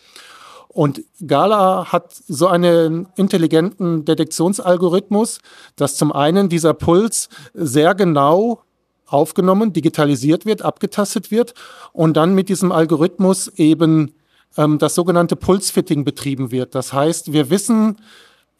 Und 0.67 1.01
Gala 1.25 1.91
hat 1.91 2.13
so 2.27 2.45
einen 2.45 3.07
intelligenten 3.15 4.05
Detektionsalgorithmus, 4.05 5.39
dass 5.75 5.95
zum 5.95 6.11
einen 6.11 6.49
dieser 6.49 6.75
Puls 6.75 7.29
sehr 7.55 7.95
genau 7.95 8.61
aufgenommen, 9.07 9.73
digitalisiert 9.73 10.45
wird, 10.45 10.61
abgetastet 10.61 11.31
wird 11.31 11.55
und 11.93 12.15
dann 12.15 12.35
mit 12.35 12.49
diesem 12.49 12.71
Algorithmus 12.71 13.47
eben 13.55 14.13
ähm, 14.57 14.77
das 14.77 14.95
sogenannte 14.95 15.35
Pulsfitting 15.35 16.03
betrieben 16.03 16.51
wird. 16.51 16.75
Das 16.75 16.93
heißt, 16.93 17.31
wir 17.31 17.49
wissen, 17.49 17.97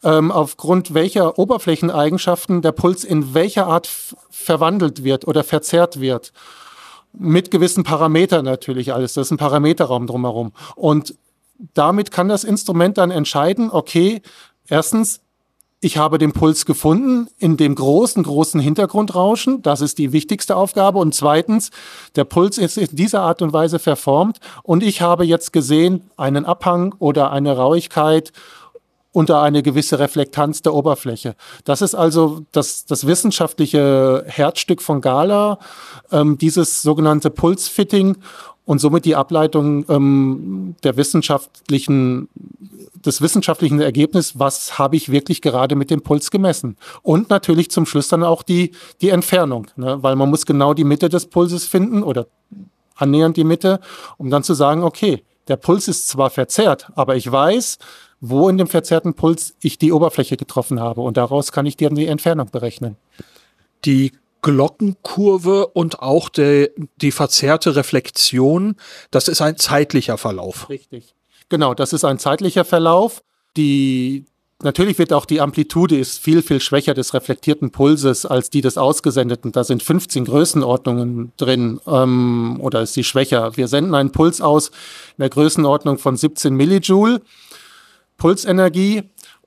ähm, 0.04 0.30
aufgrund 0.30 0.94
welcher 0.94 1.38
Oberflächeneigenschaften 1.38 2.62
der 2.62 2.72
Puls 2.72 3.04
in 3.04 3.34
welcher 3.34 3.66
Art 3.66 3.88
verwandelt 4.30 5.04
wird 5.04 5.26
oder 5.26 5.44
verzerrt 5.44 6.00
wird. 6.00 6.32
Mit 7.12 7.50
gewissen 7.50 7.84
Parametern 7.84 8.44
natürlich 8.44 8.92
alles. 8.92 9.14
Das 9.14 9.28
ist 9.28 9.30
ein 9.32 9.38
Parameterraum 9.38 10.06
drumherum. 10.06 10.52
Und 10.76 11.14
damit 11.74 12.10
kann 12.10 12.28
das 12.28 12.44
Instrument 12.44 12.98
dann 12.98 13.10
entscheiden, 13.10 13.70
okay, 13.70 14.22
erstens, 14.68 15.20
ich 15.80 15.96
habe 15.96 16.18
den 16.18 16.32
Puls 16.32 16.66
gefunden 16.66 17.28
in 17.38 17.56
dem 17.56 17.76
großen, 17.76 18.24
großen 18.24 18.60
Hintergrundrauschen. 18.60 19.62
Das 19.62 19.80
ist 19.80 19.98
die 19.98 20.12
wichtigste 20.12 20.56
Aufgabe. 20.56 20.98
Und 20.98 21.14
zweitens, 21.14 21.70
der 22.16 22.24
Puls 22.24 22.58
ist 22.58 22.78
in 22.78 22.88
dieser 22.92 23.22
Art 23.22 23.42
und 23.42 23.52
Weise 23.52 23.78
verformt. 23.78 24.38
Und 24.64 24.82
ich 24.82 25.02
habe 25.02 25.24
jetzt 25.24 25.52
gesehen 25.52 26.10
einen 26.16 26.44
Abhang 26.44 26.96
oder 26.98 27.30
eine 27.30 27.56
Rauigkeit 27.56 28.32
unter 29.18 29.42
eine 29.42 29.64
gewisse 29.64 29.98
Reflektanz 29.98 30.62
der 30.62 30.72
Oberfläche. 30.74 31.34
Das 31.64 31.82
ist 31.82 31.96
also 31.96 32.42
das, 32.52 32.86
das 32.86 33.04
wissenschaftliche 33.04 34.22
Herzstück 34.28 34.80
von 34.80 35.00
Gala, 35.00 35.58
ähm, 36.12 36.38
dieses 36.38 36.82
sogenannte 36.82 37.28
Pulsfitting 37.30 38.18
und 38.64 38.78
somit 38.78 39.04
die 39.06 39.16
Ableitung 39.16 39.84
ähm, 39.88 40.76
der 40.84 40.96
wissenschaftlichen, 40.96 42.28
des 43.04 43.20
wissenschaftlichen 43.20 43.80
Ergebnisses, 43.80 44.38
was 44.38 44.78
habe 44.78 44.94
ich 44.94 45.10
wirklich 45.10 45.42
gerade 45.42 45.74
mit 45.74 45.90
dem 45.90 46.02
Puls 46.02 46.30
gemessen. 46.30 46.76
Und 47.02 47.28
natürlich 47.28 47.72
zum 47.72 47.86
Schluss 47.86 48.06
dann 48.06 48.22
auch 48.22 48.44
die, 48.44 48.70
die 49.00 49.08
Entfernung, 49.08 49.66
ne? 49.74 50.00
weil 50.00 50.14
man 50.14 50.30
muss 50.30 50.46
genau 50.46 50.74
die 50.74 50.84
Mitte 50.84 51.08
des 51.08 51.26
Pulses 51.26 51.66
finden 51.66 52.04
oder 52.04 52.28
annähernd 52.94 53.36
die 53.36 53.42
Mitte, 53.42 53.80
um 54.16 54.30
dann 54.30 54.44
zu 54.44 54.54
sagen, 54.54 54.84
okay, 54.84 55.24
der 55.48 55.56
Puls 55.56 55.88
ist 55.88 56.06
zwar 56.06 56.30
verzerrt, 56.30 56.88
aber 56.94 57.16
ich 57.16 57.32
weiß, 57.32 57.78
wo 58.20 58.48
in 58.48 58.58
dem 58.58 58.66
verzerrten 58.66 59.14
Puls 59.14 59.54
ich 59.60 59.78
die 59.78 59.92
Oberfläche 59.92 60.36
getroffen 60.36 60.80
habe. 60.80 61.00
Und 61.02 61.16
daraus 61.16 61.52
kann 61.52 61.66
ich 61.66 61.76
dir 61.76 61.90
die 61.90 62.06
Entfernung 62.06 62.50
berechnen. 62.50 62.96
Die 63.84 64.12
Glockenkurve 64.42 65.68
und 65.68 66.00
auch 66.00 66.28
die, 66.28 66.70
die 67.00 67.12
verzerrte 67.12 67.76
Reflexion, 67.76 68.76
das 69.10 69.28
ist 69.28 69.40
ein 69.40 69.56
zeitlicher 69.56 70.18
Verlauf. 70.18 70.68
Richtig. 70.68 71.14
Genau, 71.48 71.74
das 71.74 71.92
ist 71.92 72.04
ein 72.04 72.18
zeitlicher 72.18 72.64
Verlauf. 72.64 73.22
Die, 73.56 74.26
natürlich 74.62 74.98
wird 74.98 75.12
auch 75.12 75.24
die 75.24 75.40
Amplitude 75.40 75.96
ist 75.96 76.18
viel, 76.18 76.42
viel 76.42 76.60
schwächer 76.60 76.94
des 76.94 77.14
reflektierten 77.14 77.70
Pulses 77.70 78.26
als 78.26 78.50
die 78.50 78.60
des 78.60 78.78
ausgesendeten. 78.78 79.50
Da 79.52 79.64
sind 79.64 79.82
15 79.82 80.26
Größenordnungen 80.26 81.32
drin 81.36 81.80
ähm, 81.86 82.58
oder 82.60 82.82
ist 82.82 82.94
sie 82.94 83.04
schwächer. 83.04 83.56
Wir 83.56 83.66
senden 83.66 83.94
einen 83.94 84.12
Puls 84.12 84.40
aus 84.40 84.68
in 84.68 85.22
der 85.22 85.30
Größenordnung 85.30 85.98
von 85.98 86.16
17 86.16 86.54
Millijoule. 86.54 87.22
Pulsenergie 88.18 89.04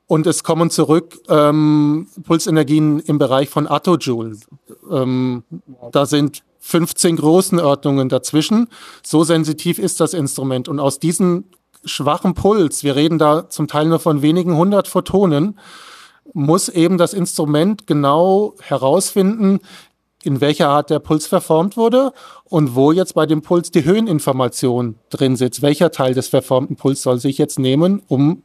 und 0.07 0.27
es 0.27 0.43
kommen 0.43 0.69
zurück 0.69 1.19
ähm, 1.29 2.07
Pulsenergien 2.23 2.99
im 2.99 3.17
Bereich 3.17 3.49
von 3.49 3.67
Attojoule. 3.67 4.37
Ähm, 4.89 5.43
da 5.91 6.05
sind 6.05 6.43
15 6.59 7.17
Größenordnungen 7.17 8.09
dazwischen. 8.09 8.67
So 9.03 9.23
sensitiv 9.23 9.79
ist 9.79 9.99
das 9.99 10.13
Instrument. 10.13 10.67
Und 10.67 10.79
aus 10.79 10.99
diesem 10.99 11.45
schwachen 11.85 12.33
Puls, 12.33 12.83
wir 12.83 12.95
reden 12.95 13.19
da 13.19 13.49
zum 13.49 13.67
Teil 13.67 13.85
nur 13.85 13.99
von 13.99 14.21
wenigen 14.21 14.55
hundert 14.55 14.87
Photonen, 14.87 15.59
muss 16.33 16.69
eben 16.69 16.97
das 16.97 17.13
Instrument 17.13 17.87
genau 17.87 18.55
herausfinden, 18.61 19.59
in 20.23 20.39
welcher 20.39 20.69
Art 20.69 20.89
der 20.89 20.99
Puls 20.99 21.25
verformt 21.25 21.77
wurde 21.77 22.13
und 22.43 22.75
wo 22.75 22.91
jetzt 22.91 23.15
bei 23.15 23.25
dem 23.25 23.41
Puls 23.41 23.71
die 23.71 23.85
Höheninformation 23.85 24.95
drin 25.09 25.35
sitzt. 25.35 25.61
Welcher 25.61 25.91
Teil 25.91 26.13
des 26.13 26.27
verformten 26.27 26.75
Puls 26.75 27.01
soll 27.01 27.19
sich 27.19 27.37
jetzt 27.39 27.57
nehmen, 27.57 28.03
um 28.07 28.43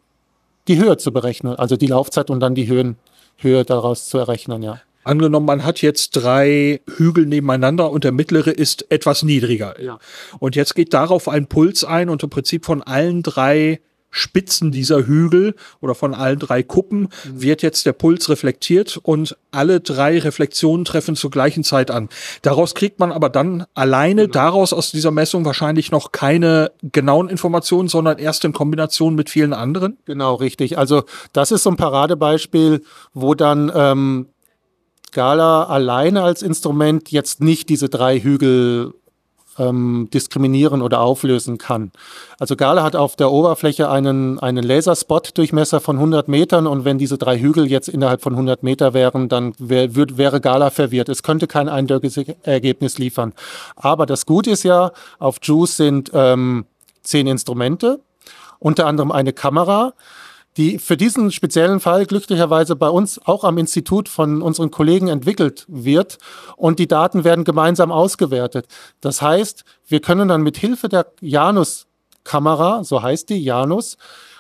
die 0.69 0.79
Höhe 0.79 0.97
zu 0.97 1.13
berechnen, 1.13 1.57
also 1.57 1.77
die 1.77 1.87
Laufzeit 1.87 2.31
und 2.31 2.41
dann 2.41 2.55
die 2.55 2.69
Höhen, 2.69 2.97
Höhe 3.39 3.65
daraus 3.65 4.07
zu 4.09 4.19
errechnen, 4.19 4.63
ja. 4.63 4.81
Angenommen, 5.05 5.47
man 5.47 5.65
hat 5.65 5.83
jetzt 5.83 6.17
drei 6.17 6.81
Hügel 6.97 7.27
nebeneinander 7.27 7.93
und 7.93 8.03
der 8.03 8.11
mittlere 8.11 8.51
ist 8.51 8.91
etwas 8.91 9.23
niedriger. 9.23 9.81
Ja. 9.81 10.01
Und 10.41 10.57
jetzt 10.57 10.75
geht 10.75 10.95
darauf 10.95 11.29
ein 11.29 11.47
Puls 11.47 11.85
ein 11.85 12.09
und 12.09 12.25
im 12.25 12.31
Prinzip 12.31 12.65
von 12.65 12.83
allen 12.83 13.23
drei 13.23 13.79
Spitzen 14.17 14.73
dieser 14.73 15.07
Hügel 15.07 15.55
oder 15.81 15.95
von 15.95 16.15
allen 16.15 16.39
drei 16.39 16.63
Kuppen 16.63 17.01
mhm. 17.01 17.09
wird 17.43 17.63
jetzt 17.63 17.85
der 17.85 17.93
Puls 17.93 18.31
reflektiert 18.31 18.99
und 19.03 19.37
alle 19.51 19.81
drei 19.81 20.19
Reflexionen 20.19 20.85
treffen 20.85 21.17
zur 21.17 21.31
gleichen 21.31 21.65
Zeit 21.65 21.91
an. 21.91 22.09
Daraus 22.43 22.75
kriegt 22.75 22.99
man 22.99 23.13
aber 23.13 23.29
dann 23.29 23.67
alleine 23.75 24.23
genau. 24.23 24.33
daraus 24.33 24.73
aus 24.73 24.91
dieser 24.91 25.11
Messung 25.11 25.45
wahrscheinlich 25.45 25.91
noch 25.91 26.13
keine 26.13 26.73
genauen 26.83 27.29
Informationen, 27.29 27.89
sondern 27.89 28.19
erst 28.19 28.45
in 28.45 28.53
Kombination 28.53 29.15
mit 29.15 29.29
vielen 29.29 29.53
anderen. 29.53 29.99
Genau, 30.07 30.35
richtig. 30.35 30.79
Also 30.79 31.05
das 31.33 31.53
ist 31.53 31.65
so 31.65 31.71
ein 31.71 31.77
Paradebeispiel, 31.77 32.83
wo 33.13 33.35
dann 33.35 33.71
ähm, 33.75 34.29
Gala 35.13 35.65
alleine 35.65 36.23
als 36.23 36.43
Instrument 36.43 37.11
jetzt 37.11 37.43
nicht 37.43 37.69
diese 37.69 37.89
drei 37.89 38.19
Hügel 38.21 38.95
ähm, 39.59 40.09
diskriminieren 40.13 40.83
oder 40.83 41.01
auflösen 41.01 41.59
kann. 41.59 41.93
Also 42.39 42.57
Gala 42.57 42.83
hat 42.83 42.97
auf 42.97 43.17
der 43.17 43.31
Oberfläche 43.31 43.91
einen, 43.91 44.39
einen 44.39 44.65
Laserspot-Durchmesser 44.65 45.81
von 45.81 45.97
100 45.97 46.29
Metern 46.29 46.67
und 46.67 46.85
wenn 46.85 46.99
diese 46.99 47.19
drei 47.19 47.39
Hügel 47.39 47.67
jetzt 47.67 47.89
innerhalb 47.89 48.23
von 48.23 48.35
100 48.35 48.63
Meter 48.63 48.95
wären, 48.95 49.29
dann 49.29 49.55
wär, 49.59 49.95
würd, 49.95 50.19
wäre 50.19 50.41
Gala 50.41 50.71
verwirrt. 50.71 51.09
Es 51.09 51.23
könnte 51.23 51.47
kein 51.47 51.69
eindeutiges 51.69 52.17
Ergebnis 52.43 52.99
liefern. 52.99 53.33
Aber 53.75 54.07
das 54.07 54.27
Gute 54.27 54.51
ist 54.51 54.63
ja, 54.63 54.93
auf 55.19 55.39
JUICE 55.43 55.77
sind 55.77 56.11
ähm, 56.15 56.67
zehn 57.03 57.27
Instrumente, 57.27 58.01
unter 58.59 58.87
anderem 58.87 59.13
eine 59.13 59.33
Kamera 59.33 59.93
die 60.57 60.79
für 60.79 60.97
diesen 60.97 61.31
speziellen 61.33 61.81
Fall 61.81 62.07
glücklicherweise 62.07 62.77
bei 62.77 62.89
uns 62.89 63.21
auch 63.25 63.45
am 63.45 63.59
Institut 63.59 64.09
von 64.09 64.43
unseren 64.43 64.71
Kollegen 64.71 65.09
entwickelt 65.09 65.65
wird 65.69 66.19
und 66.57 66.79
die 66.79 66.89
Daten 66.89 67.25
werden 67.25 67.45
gemeinsam 67.45 67.93
ausgewertet. 67.93 68.67
Das 69.01 69.21
heißt, 69.21 69.65
wir 69.87 70.01
können 70.01 70.29
dann 70.29 70.43
mit 70.43 70.57
Hilfe 70.57 70.89
der 70.89 71.07
Janus-Kamera, 71.21 72.85
so 72.85 73.03
heißt 73.03 73.29
die 73.29 73.43
Janus, 73.43 73.99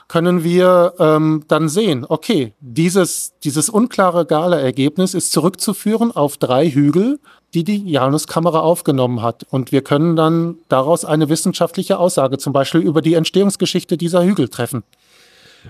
können 0.08 0.44
wir 0.44 0.94
ähm, 0.98 1.44
dann 1.48 1.68
sehen, 1.68 2.06
okay, 2.08 2.54
dieses, 2.60 3.32
dieses 3.42 3.68
unklare 3.68 4.24
Gala-Ergebnis 4.24 5.14
ist 5.14 5.32
zurückzuführen 5.32 6.12
auf 6.12 6.36
drei 6.36 6.70
Hügel, 6.70 7.18
die 7.54 7.64
die 7.64 7.90
Janus-Kamera 7.90 8.60
aufgenommen 8.60 9.22
hat. 9.22 9.44
Und 9.50 9.72
wir 9.72 9.82
können 9.82 10.14
dann 10.14 10.58
daraus 10.68 11.04
eine 11.04 11.28
wissenschaftliche 11.28 11.98
Aussage 11.98 12.38
zum 12.38 12.52
Beispiel 12.52 12.82
über 12.82 13.02
die 13.02 13.14
Entstehungsgeschichte 13.14 13.96
dieser 13.96 14.24
Hügel 14.24 14.48
treffen. 14.48 14.84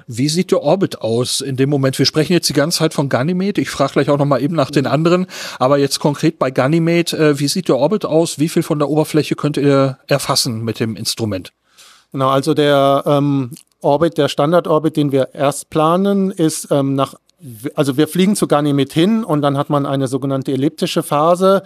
Wie 0.06 0.28
sieht 0.28 0.50
der 0.50 0.62
Orbit 0.62 1.00
aus 1.00 1.40
in 1.40 1.56
dem 1.56 1.70
Moment? 1.70 1.98
Wir 1.98 2.06
sprechen 2.06 2.32
jetzt 2.32 2.48
die 2.48 2.54
ganze 2.54 2.78
Zeit 2.78 2.94
von 2.94 3.08
Ganymede. 3.08 3.60
Ich 3.60 3.70
frage 3.70 3.94
gleich 3.94 4.10
auch 4.10 4.18
noch 4.18 4.24
mal 4.24 4.42
eben 4.42 4.54
nach 4.54 4.70
den 4.70 4.86
anderen. 4.86 5.26
Aber 5.58 5.78
jetzt 5.78 5.98
konkret 5.98 6.38
bei 6.38 6.50
Ganymede, 6.50 7.16
äh, 7.16 7.38
wie 7.38 7.48
sieht 7.48 7.68
der 7.68 7.76
Orbit 7.76 8.04
aus? 8.04 8.38
Wie 8.38 8.48
viel 8.48 8.62
von 8.62 8.78
der 8.78 8.88
Oberfläche 8.88 9.34
könnt 9.34 9.56
ihr 9.56 9.98
erfassen 10.06 10.62
mit 10.62 10.80
dem 10.80 10.96
Instrument? 10.96 11.52
Genau, 12.12 12.30
also 12.30 12.54
der 12.54 13.02
ähm, 13.06 13.50
Orbit, 13.80 14.18
der 14.18 14.28
Standardorbit, 14.28 14.96
den 14.96 15.12
wir 15.12 15.34
erst 15.34 15.70
planen, 15.70 16.30
ist 16.30 16.68
ähm, 16.70 16.94
nach 16.94 17.14
also 17.74 17.96
wir 17.98 18.08
fliegen 18.08 18.34
zu 18.34 18.46
Ganymed 18.46 18.92
hin 18.92 19.22
und 19.22 19.42
dann 19.42 19.58
hat 19.58 19.68
man 19.68 19.84
eine 19.84 20.08
sogenannte 20.08 20.52
elliptische 20.52 21.02
Phase, 21.02 21.62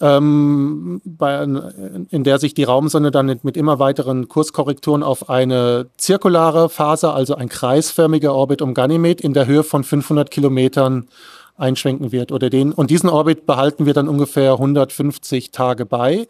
ähm, 0.00 1.02
bei, 1.04 1.42
in 1.42 2.24
der 2.24 2.38
sich 2.38 2.54
die 2.54 2.64
Raumsonde 2.64 3.10
dann 3.10 3.38
mit 3.42 3.56
immer 3.56 3.78
weiteren 3.78 4.28
Kurskorrekturen 4.28 5.02
auf 5.02 5.28
eine 5.28 5.90
zirkulare 5.98 6.70
Phase, 6.70 7.12
also 7.12 7.34
ein 7.34 7.50
kreisförmiger 7.50 8.34
Orbit 8.34 8.62
um 8.62 8.72
Ganymed 8.72 9.20
in 9.20 9.34
der 9.34 9.46
Höhe 9.46 9.62
von 9.62 9.84
500 9.84 10.30
Kilometern 10.30 11.08
einschwenken 11.56 12.12
wird 12.12 12.32
oder 12.32 12.48
den 12.48 12.72
und 12.72 12.90
diesen 12.90 13.10
Orbit 13.10 13.44
behalten 13.44 13.84
wir 13.84 13.92
dann 13.92 14.08
ungefähr 14.08 14.52
150 14.52 15.50
Tage 15.50 15.84
bei. 15.84 16.26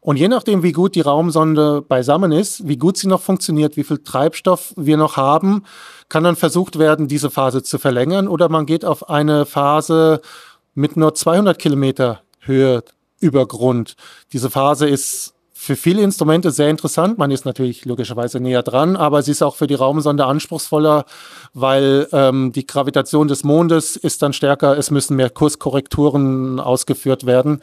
Und 0.00 0.16
je 0.16 0.28
nachdem, 0.28 0.62
wie 0.62 0.72
gut 0.72 0.94
die 0.94 1.00
Raumsonde 1.00 1.82
beisammen 1.82 2.30
ist, 2.32 2.66
wie 2.68 2.76
gut 2.76 2.96
sie 2.96 3.08
noch 3.08 3.20
funktioniert, 3.20 3.76
wie 3.76 3.82
viel 3.82 3.98
Treibstoff 3.98 4.72
wir 4.76 4.96
noch 4.96 5.16
haben, 5.16 5.64
kann 6.08 6.24
dann 6.24 6.36
versucht 6.36 6.78
werden, 6.78 7.08
diese 7.08 7.30
Phase 7.30 7.62
zu 7.62 7.78
verlängern 7.78 8.28
oder 8.28 8.48
man 8.48 8.66
geht 8.66 8.84
auf 8.84 9.08
eine 9.08 9.46
Phase 9.46 10.20
mit 10.74 10.96
nur 10.96 11.14
200 11.14 11.58
Kilometer 11.58 12.20
Höhe 12.40 12.82
über 13.20 13.46
Grund. 13.46 13.96
Diese 14.32 14.50
Phase 14.50 14.88
ist 14.88 15.34
für 15.52 15.74
viele 15.74 16.02
Instrumente 16.02 16.52
sehr 16.52 16.70
interessant. 16.70 17.18
Man 17.18 17.32
ist 17.32 17.44
natürlich 17.44 17.84
logischerweise 17.84 18.38
näher 18.38 18.62
dran, 18.62 18.94
aber 18.94 19.22
sie 19.22 19.32
ist 19.32 19.42
auch 19.42 19.56
für 19.56 19.66
die 19.66 19.74
Raumsonde 19.74 20.24
anspruchsvoller, 20.24 21.04
weil 21.52 22.06
ähm, 22.12 22.52
die 22.52 22.64
Gravitation 22.64 23.26
des 23.26 23.42
Mondes 23.42 23.96
ist 23.96 24.22
dann 24.22 24.32
stärker. 24.32 24.78
Es 24.78 24.92
müssen 24.92 25.16
mehr 25.16 25.30
Kurskorrekturen 25.30 26.60
ausgeführt 26.60 27.26
werden. 27.26 27.60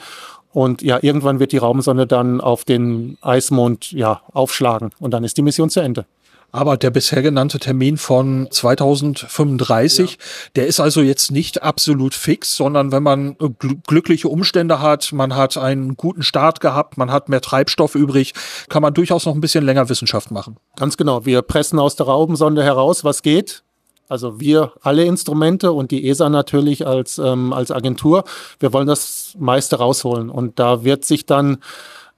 Und 0.52 0.82
ja, 0.82 1.00
irgendwann 1.02 1.40
wird 1.40 1.54
die 1.54 1.58
Raumsonde 1.58 2.06
dann 2.06 2.42
auf 2.42 2.66
den 2.66 3.18
Eismond 3.22 3.94
ja, 3.94 4.22
aufschlagen 4.34 4.92
und 5.00 5.12
dann 5.12 5.24
ist 5.24 5.38
die 5.38 5.42
Mission 5.42 5.70
zu 5.70 5.80
Ende. 5.80 6.06
Aber 6.56 6.78
der 6.78 6.90
bisher 6.90 7.22
genannte 7.22 7.60
Termin 7.60 7.98
von 7.98 8.48
2035, 8.50 10.12
ja. 10.12 10.18
der 10.56 10.68
ist 10.68 10.80
also 10.80 11.02
jetzt 11.02 11.30
nicht 11.30 11.64
absolut 11.64 12.14
fix, 12.14 12.56
sondern 12.56 12.94
wenn 12.94 13.04
man 13.04 13.36
gl 13.38 13.76
glückliche 13.86 14.30
Umstände 14.30 14.80
hat, 14.80 15.12
man 15.12 15.36
hat 15.36 15.58
einen 15.58 15.98
guten 15.98 16.24
Start 16.24 16.62
gehabt, 16.62 16.98
man 16.98 17.12
hat 17.12 17.28
mehr 17.28 17.42
Treibstoff 17.42 17.94
übrig, 17.94 18.34
kann 18.70 18.82
man 18.82 18.94
durchaus 18.94 19.26
noch 19.26 19.36
ein 19.36 19.42
bisschen 19.42 19.66
länger 19.66 19.90
Wissenschaft 19.90 20.32
machen. 20.32 20.56
Ganz 20.78 20.96
genau. 20.96 21.26
Wir 21.26 21.42
pressen 21.42 21.78
aus 21.78 21.98
der 21.98 22.06
Raumsonde 22.06 22.64
heraus, 22.64 23.04
was 23.04 23.22
geht 23.22 23.64
Also 24.08 24.40
wir 24.40 24.72
alle 24.82 25.04
Instrumente 25.04 25.74
und 25.74 25.92
die 25.92 26.08
ESA 26.08 26.30
natürlich 26.30 26.88
als, 26.88 27.18
ähm, 27.18 27.52
als 27.52 27.70
Agentur. 27.70 28.24
Wir 28.60 28.72
wollen 28.72 28.88
das 28.88 29.36
meiste 29.38 29.76
rausholen. 29.76 30.30
Und 30.30 30.58
da 30.58 30.86
wird 30.86 31.04
sich 31.04 31.26
dann 31.26 31.58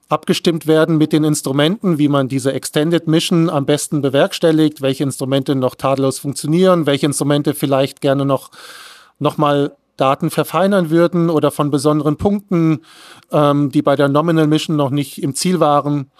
abgestimmt 0.08 0.66
werden 0.66 0.96
mit 0.96 1.12
den 1.12 1.24
Instrumenten, 1.24 1.98
wie 1.98 2.08
man 2.08 2.28
diese 2.28 2.52
Extended 2.52 3.06
Mission 3.06 3.50
am 3.50 3.66
besten 3.66 4.00
bewerkstelligt, 4.00 4.80
welche 4.80 5.04
Instrumente 5.04 5.54
noch 5.54 5.74
tadellos 5.74 6.18
funktionieren, 6.18 6.86
welche 6.86 7.06
Instrumente 7.06 7.54
vielleicht 7.54 8.00
gerne 8.00 8.24
noch, 8.24 8.50
noch 9.18 9.36
mal 9.36 9.76
Daten 9.96 10.30
verfeinern 10.30 10.90
würden 10.90 11.28
oder 11.28 11.50
von 11.50 11.70
besonderen 11.70 12.16
Punkten, 12.16 12.82
ähm, 13.30 13.70
die 13.70 13.82
bei 13.82 13.96
der 13.96 14.08
Nominal 14.08 14.46
Mission 14.46 14.76
noch 14.76 14.90
nicht 14.90 15.22
im 15.22 15.34
Ziel 15.34 15.60
waren, 15.60 16.10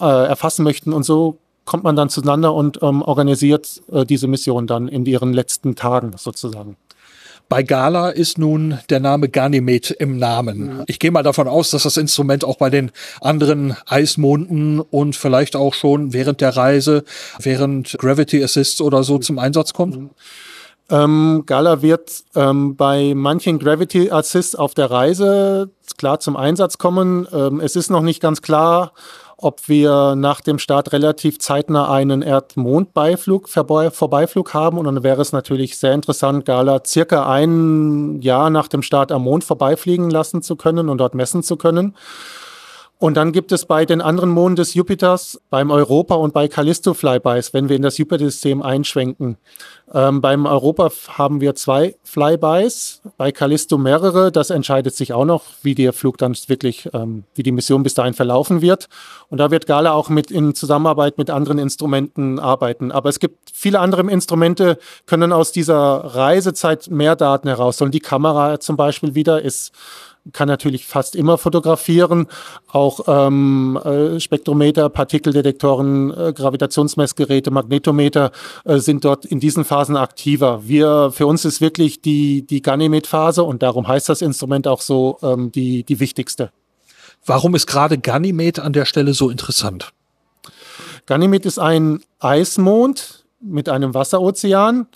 äh, 0.00 0.04
erfassen 0.04 0.62
möchten. 0.62 0.92
Und 0.92 1.02
so 1.02 1.38
kommt 1.64 1.84
man 1.84 1.96
dann 1.96 2.08
zueinander 2.08 2.54
und 2.54 2.82
ähm, 2.82 3.02
organisiert 3.02 3.82
äh, 3.92 4.06
diese 4.06 4.28
Mission 4.28 4.66
dann 4.66 4.88
in 4.88 5.04
ihren 5.04 5.34
letzten 5.34 5.74
Tagen 5.74 6.12
sozusagen. 6.16 6.76
Bei 7.48 7.62
Gala 7.62 8.10
ist 8.10 8.36
nun 8.36 8.78
der 8.90 9.00
Name 9.00 9.30
Ganymed 9.30 9.90
im 9.92 10.18
Namen. 10.18 10.82
Ich 10.86 10.98
gehe 10.98 11.10
mal 11.10 11.22
davon 11.22 11.48
aus, 11.48 11.70
dass 11.70 11.84
das 11.84 11.96
Instrument 11.96 12.44
auch 12.44 12.58
bei 12.58 12.68
den 12.68 12.90
anderen 13.22 13.74
Eismonden 13.86 14.80
und 14.80 15.16
vielleicht 15.16 15.56
auch 15.56 15.72
schon 15.72 16.12
während 16.12 16.42
der 16.42 16.56
Reise, 16.56 17.04
während 17.40 17.96
Gravity 17.98 18.44
Assists 18.44 18.82
oder 18.82 19.02
so 19.02 19.18
zum 19.18 19.38
Einsatz 19.38 19.72
kommt. 19.72 20.10
Ähm, 20.90 21.44
Gala 21.46 21.80
wird 21.80 22.24
ähm, 22.34 22.76
bei 22.76 23.12
manchen 23.14 23.58
Gravity 23.58 24.10
Assists 24.10 24.54
auf 24.54 24.74
der 24.74 24.90
Reise 24.90 25.70
klar 25.96 26.20
zum 26.20 26.36
Einsatz 26.36 26.78
kommen. 26.78 27.26
Ähm, 27.32 27.60
es 27.60 27.76
ist 27.76 27.90
noch 27.90 28.02
nicht 28.02 28.20
ganz 28.20 28.42
klar, 28.42 28.92
ob 29.40 29.68
wir 29.68 30.16
nach 30.16 30.40
dem 30.40 30.58
Start 30.58 30.92
relativ 30.92 31.38
zeitnah 31.38 31.90
einen 31.90 32.22
Erd-Mond-Beiflug, 32.22 33.48
Vorbeiflug 33.48 34.52
haben. 34.52 34.78
Und 34.78 34.84
dann 34.86 35.02
wäre 35.04 35.22
es 35.22 35.32
natürlich 35.32 35.78
sehr 35.78 35.94
interessant, 35.94 36.44
Gala 36.44 36.82
circa 36.84 37.30
ein 37.30 38.20
Jahr 38.20 38.50
nach 38.50 38.66
dem 38.66 38.82
Start 38.82 39.12
am 39.12 39.22
Mond 39.22 39.44
vorbeifliegen 39.44 40.10
lassen 40.10 40.42
zu 40.42 40.56
können 40.56 40.88
und 40.88 40.98
dort 40.98 41.14
messen 41.14 41.44
zu 41.44 41.56
können. 41.56 41.94
Und 43.00 43.16
dann 43.16 43.30
gibt 43.30 43.52
es 43.52 43.64
bei 43.64 43.84
den 43.84 44.00
anderen 44.00 44.30
Monden 44.30 44.56
des 44.56 44.74
Jupiters, 44.74 45.40
beim 45.50 45.70
Europa 45.70 46.16
und 46.16 46.34
bei 46.34 46.48
Callisto 46.48 46.94
Flybys, 46.94 47.54
wenn 47.54 47.68
wir 47.68 47.76
in 47.76 47.82
das 47.82 47.96
Jupiter-System 47.96 48.60
einschwenken. 48.60 49.36
Ähm, 49.94 50.20
beim 50.20 50.46
Europa 50.46 50.90
haben 51.16 51.40
wir 51.40 51.54
zwei 51.54 51.94
Flybys, 52.02 53.00
bei 53.16 53.30
Callisto 53.30 53.78
mehrere. 53.78 54.32
Das 54.32 54.50
entscheidet 54.50 54.96
sich 54.96 55.12
auch 55.12 55.24
noch, 55.24 55.44
wie 55.62 55.76
der 55.76 55.92
Flug 55.92 56.18
dann 56.18 56.36
wirklich, 56.48 56.90
ähm, 56.92 57.22
wie 57.36 57.44
die 57.44 57.52
Mission 57.52 57.84
bis 57.84 57.94
dahin 57.94 58.14
verlaufen 58.14 58.62
wird. 58.62 58.88
Und 59.28 59.38
da 59.38 59.52
wird 59.52 59.66
Gala 59.66 59.92
auch 59.92 60.08
mit 60.08 60.32
in 60.32 60.56
Zusammenarbeit 60.56 61.18
mit 61.18 61.30
anderen 61.30 61.58
Instrumenten 61.60 62.40
arbeiten. 62.40 62.90
Aber 62.90 63.10
es 63.10 63.20
gibt 63.20 63.38
viele 63.54 63.78
andere 63.78 64.10
Instrumente, 64.10 64.76
können 65.06 65.32
aus 65.32 65.52
dieser 65.52 65.76
Reisezeit 65.76 66.90
mehr 66.90 67.14
Daten 67.14 67.46
herausholen. 67.46 67.92
Die 67.92 68.00
Kamera 68.00 68.58
zum 68.58 68.76
Beispiel 68.76 69.14
wieder 69.14 69.40
ist 69.40 69.72
kann 70.32 70.48
natürlich 70.48 70.86
fast 70.86 71.16
immer 71.16 71.38
fotografieren. 71.38 72.26
Auch 72.70 73.00
ähm, 73.06 73.78
äh, 73.84 74.20
Spektrometer, 74.20 74.88
Partikeldetektoren, 74.88 76.10
äh, 76.10 76.32
Gravitationsmessgeräte, 76.32 77.50
Magnetometer 77.50 78.30
äh, 78.64 78.78
sind 78.78 79.04
dort 79.04 79.24
in 79.24 79.40
diesen 79.40 79.64
Phasen 79.64 79.96
aktiver. 79.96 80.66
Wir, 80.66 81.10
für 81.12 81.26
uns 81.26 81.44
ist 81.44 81.60
wirklich 81.60 82.02
die, 82.02 82.46
die 82.46 82.62
Ganymed-Phase 82.62 83.42
und 83.42 83.62
darum 83.62 83.88
heißt 83.88 84.08
das 84.08 84.22
Instrument 84.22 84.66
auch 84.68 84.80
so 84.80 85.18
ähm, 85.22 85.50
die, 85.52 85.84
die 85.84 86.00
wichtigste. 86.00 86.50
Warum 87.24 87.54
ist 87.54 87.66
gerade 87.66 87.98
Ganymed 87.98 88.58
an 88.58 88.72
der 88.72 88.84
Stelle 88.84 89.14
so 89.14 89.30
interessant? 89.30 89.92
Ganymed 91.06 91.46
ist 91.46 91.58
ein 91.58 92.00
Eismond 92.20 93.24
mit 93.40 93.68
einem 93.68 93.94
Wasserozean, 93.94 94.86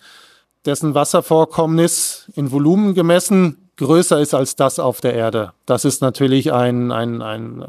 dessen 0.64 0.94
Wasservorkommnis 0.94 2.30
in 2.34 2.52
Volumen 2.52 2.94
gemessen 2.94 3.61
größer 3.82 4.20
ist 4.20 4.34
als 4.34 4.56
das 4.56 4.78
auf 4.78 5.00
der 5.00 5.14
Erde. 5.14 5.52
Das 5.66 5.84
ist 5.84 6.00
natürlich 6.02 6.52
ein, 6.52 6.90
ein, 6.92 7.22
ein, 7.22 7.64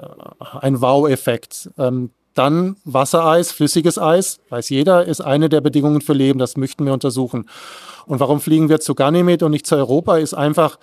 ein 0.59 0.81
Wow-Effekt. 0.81 1.69
Ähm, 1.77 2.11
dann 2.33 2.77
Wassereis, 2.83 3.51
flüssiges 3.51 3.99
Eis, 3.99 4.39
weiß 4.49 4.69
jeder, 4.69 5.05
ist 5.05 5.21
eine 5.21 5.49
der 5.49 5.61
Bedingungen 5.61 6.01
für 6.01 6.13
Leben. 6.13 6.39
Das 6.39 6.57
möchten 6.57 6.85
wir 6.85 6.93
untersuchen. 6.93 7.47
Und 8.05 8.19
warum 8.19 8.41
fliegen 8.41 8.69
wir 8.69 8.79
zu 8.79 8.95
Ganymed 8.95 9.43
und 9.43 9.51
nicht 9.51 9.67
zu 9.67 9.75
Europa, 9.75 10.17
ist 10.17 10.33
einfach 10.33 10.77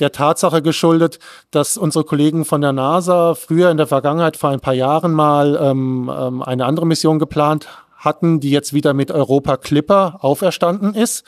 der 0.00 0.12
Tatsache 0.12 0.60
geschuldet, 0.60 1.18
dass 1.50 1.76
unsere 1.76 2.04
Kollegen 2.04 2.44
von 2.44 2.60
der 2.60 2.72
NASA 2.72 3.34
früher 3.34 3.70
in 3.70 3.76
der 3.76 3.86
Vergangenheit 3.86 4.36
vor 4.36 4.50
ein 4.50 4.60
paar 4.60 4.74
Jahren 4.74 5.12
mal 5.12 5.58
ähm, 5.60 6.10
ähm 6.14 6.42
eine 6.42 6.66
andere 6.66 6.86
Mission 6.86 7.18
geplant 7.18 7.68
hatten, 7.96 8.40
die 8.40 8.50
jetzt 8.50 8.72
wieder 8.72 8.92
mit 8.92 9.10
Europa 9.10 9.56
Clipper 9.56 10.18
auferstanden 10.20 10.94
ist. 10.94 11.24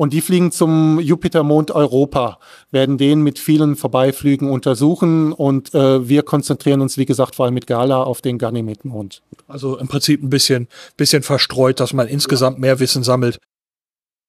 Und 0.00 0.14
die 0.14 0.22
fliegen 0.22 0.50
zum 0.50 0.98
Jupitermond 0.98 1.72
Europa, 1.72 2.38
werden 2.70 2.96
den 2.96 3.20
mit 3.20 3.38
vielen 3.38 3.76
Vorbeiflügen 3.76 4.48
untersuchen 4.48 5.34
und 5.34 5.74
äh, 5.74 6.08
wir 6.08 6.22
konzentrieren 6.22 6.80
uns, 6.80 6.96
wie 6.96 7.04
gesagt, 7.04 7.34
vor 7.34 7.44
allem 7.44 7.52
mit 7.52 7.66
Gala 7.66 8.02
auf 8.02 8.22
den 8.22 8.38
Ganymed-Mond. 8.38 9.20
Also 9.46 9.76
im 9.76 9.88
Prinzip 9.88 10.22
ein 10.22 10.30
bisschen, 10.30 10.68
bisschen 10.96 11.22
verstreut, 11.22 11.80
dass 11.80 11.92
man 11.92 12.08
insgesamt 12.08 12.58
mehr 12.58 12.80
Wissen 12.80 13.02
sammelt. 13.02 13.40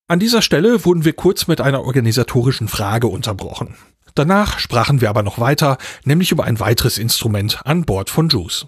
An 0.10 0.20
dieser 0.20 0.42
Stelle 0.42 0.84
wurden 0.84 1.06
wir 1.06 1.14
kurz 1.14 1.48
mit 1.48 1.62
einer 1.62 1.86
organisatorischen 1.86 2.68
Frage 2.68 3.08
unterbrochen. 3.08 3.76
Danach 4.14 4.60
sprachen 4.60 5.00
wir 5.00 5.10
aber 5.10 5.24
noch 5.24 5.40
weiter, 5.40 5.78
nämlich 6.04 6.34
über 6.34 6.44
ein 6.44 6.60
weiteres 6.60 6.98
Instrument 6.98 7.62
an 7.64 7.86
Bord 7.86 8.10
von 8.10 8.28
JUICE. 8.28 8.68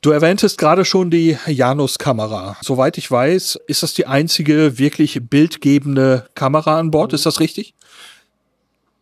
Du 0.00 0.10
erwähntest 0.10 0.58
gerade 0.58 0.84
schon 0.84 1.10
die 1.10 1.36
Janus-Kamera. 1.46 2.56
Soweit 2.62 2.98
ich 2.98 3.10
weiß, 3.10 3.58
ist 3.66 3.82
das 3.82 3.94
die 3.94 4.06
einzige 4.06 4.78
wirklich 4.78 5.20
bildgebende 5.28 6.26
Kamera 6.36 6.78
an 6.78 6.92
Bord. 6.92 7.12
Ist 7.12 7.26
das 7.26 7.40
richtig? 7.40 7.74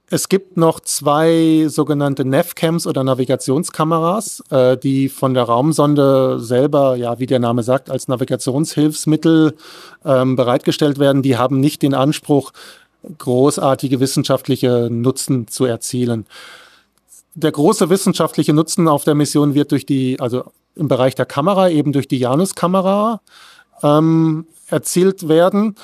Es 0.08 0.30
gibt 0.30 0.56
noch 0.56 0.80
zwei 0.80 1.66
sogenannte 1.68 2.24
Navcams 2.24 2.86
oder 2.86 3.04
Navigationskameras, 3.04 4.42
äh, 4.50 4.78
die 4.78 5.10
von 5.10 5.34
der 5.34 5.42
Raumsonde 5.42 6.38
selber, 6.40 6.96
ja, 6.96 7.18
wie 7.18 7.26
der 7.26 7.40
Name 7.40 7.62
sagt, 7.62 7.90
als 7.90 8.08
Navigationshilfsmittel 8.08 9.54
ähm, 10.04 10.36
bereitgestellt 10.36 10.98
werden. 10.98 11.20
Die 11.20 11.36
haben 11.36 11.60
nicht 11.60 11.82
den 11.82 11.92
Anspruch, 11.92 12.52
großartige 13.18 14.00
wissenschaftliche 14.00 14.88
Nutzen 14.90 15.48
zu 15.48 15.66
erzielen. 15.66 16.24
Der 17.34 17.52
große 17.52 17.90
wissenschaftliche 17.90 18.54
Nutzen 18.54 18.88
auf 18.88 19.04
der 19.04 19.14
Mission 19.14 19.54
wird 19.54 19.72
durch 19.72 19.84
die, 19.84 20.20
also 20.20 20.44
im 20.76 20.88
Bereich 20.88 21.14
der 21.14 21.26
Kamera 21.26 21.68
eben 21.68 21.92
durch 21.92 22.08
die 22.08 22.18
Janus-Kamera 22.18 23.20
ähm, 23.82 24.46
erzielt 24.68 25.28
werden. 25.28 25.76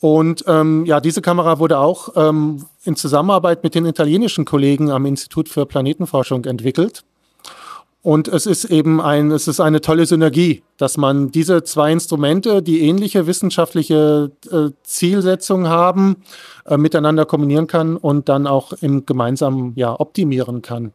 Und 0.00 0.44
ähm, 0.46 0.84
ja, 0.86 1.00
diese 1.00 1.22
Kamera 1.22 1.58
wurde 1.58 1.78
auch 1.78 2.10
ähm, 2.14 2.64
in 2.84 2.96
Zusammenarbeit 2.96 3.64
mit 3.64 3.74
den 3.74 3.86
italienischen 3.86 4.44
Kollegen 4.44 4.90
am 4.90 5.06
Institut 5.06 5.48
für 5.48 5.66
Planetenforschung 5.66 6.44
entwickelt. 6.44 7.04
Und 8.00 8.28
es 8.28 8.46
ist 8.46 8.64
eben 8.66 9.00
ein, 9.00 9.32
es 9.32 9.48
ist 9.48 9.58
eine 9.58 9.80
tolle 9.80 10.06
Synergie, 10.06 10.62
dass 10.76 10.96
man 10.96 11.32
diese 11.32 11.64
zwei 11.64 11.90
Instrumente, 11.90 12.62
die 12.62 12.80
ähnliche 12.82 13.26
wissenschaftliche 13.26 14.30
äh, 14.50 14.70
Zielsetzungen 14.84 15.68
haben, 15.68 16.22
äh, 16.64 16.76
miteinander 16.76 17.26
kombinieren 17.26 17.66
kann 17.66 17.96
und 17.96 18.28
dann 18.28 18.46
auch 18.46 18.72
im 18.80 19.04
gemeinsamen 19.04 19.72
ja, 19.74 19.98
optimieren 19.98 20.62
kann. 20.62 20.92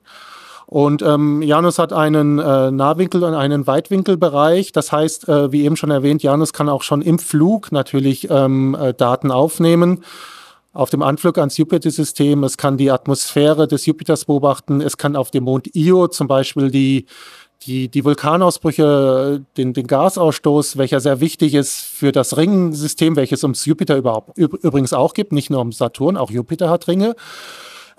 Und 0.74 1.04
ähm, 1.04 1.44
Janus 1.44 1.78
hat 1.78 1.94
einen 1.94 2.40
äh, 2.40 2.72
Nahwinkel- 2.72 3.24
und 3.24 3.36
einen 3.36 3.68
Weitwinkelbereich. 3.68 4.72
Das 4.72 4.92
heißt, 4.92 5.30
äh, 5.30 5.52
wie 5.52 5.66
eben 5.66 5.76
schon 5.76 5.92
erwähnt, 5.92 6.24
Janus 6.24 6.52
kann 6.52 6.68
auch 6.68 6.82
schon 6.82 7.04
im 7.04 7.20
Flug 7.20 7.72
natürlich 7.72 8.28
ähm, 8.32 8.74
äh, 8.74 8.92
Daten 8.92 9.30
aufnehmen. 9.30 10.04
Auf 10.74 10.90
dem 10.90 11.04
Anflug 11.04 11.38
ans 11.38 11.58
Jupiter-System. 11.58 12.44
Es 12.44 12.58
kann 12.58 12.78
die 12.78 12.90
Atmosphäre 12.90 13.68
des 13.68 13.86
Jupiters 13.86 14.26
beobachten. 14.26 14.82
Es 14.82 14.98
kann 14.98 15.16
auf 15.16 15.30
dem 15.30 15.44
Mond 15.44 15.70
Io 15.76 16.08
zum 16.08 16.28
Beispiel 16.28 16.72
die 16.72 17.06
die, 17.68 17.88
die 17.88 18.04
Vulkanausbrüche, 18.04 19.46
den, 19.56 19.74
den 19.74 19.86
Gasausstoß, 19.88 20.78
welcher 20.78 21.00
sehr 21.00 21.22
wichtig 21.22 21.54
ist 21.54 21.82
für 21.82 22.12
das 22.12 22.36
Ringsystem, 22.36 23.16
welches 23.16 23.44
ums 23.44 23.64
Jupiter 23.66 23.96
überhaupt 23.96 24.38
übrigens 24.38 24.92
auch 24.92 25.14
gibt, 25.14 25.32
nicht 25.32 25.50
nur 25.50 25.62
um 25.62 25.72
Saturn, 25.72 26.18
auch 26.18 26.30
Jupiter 26.30 26.70
hat 26.70 26.90
Ringe. 26.90 27.16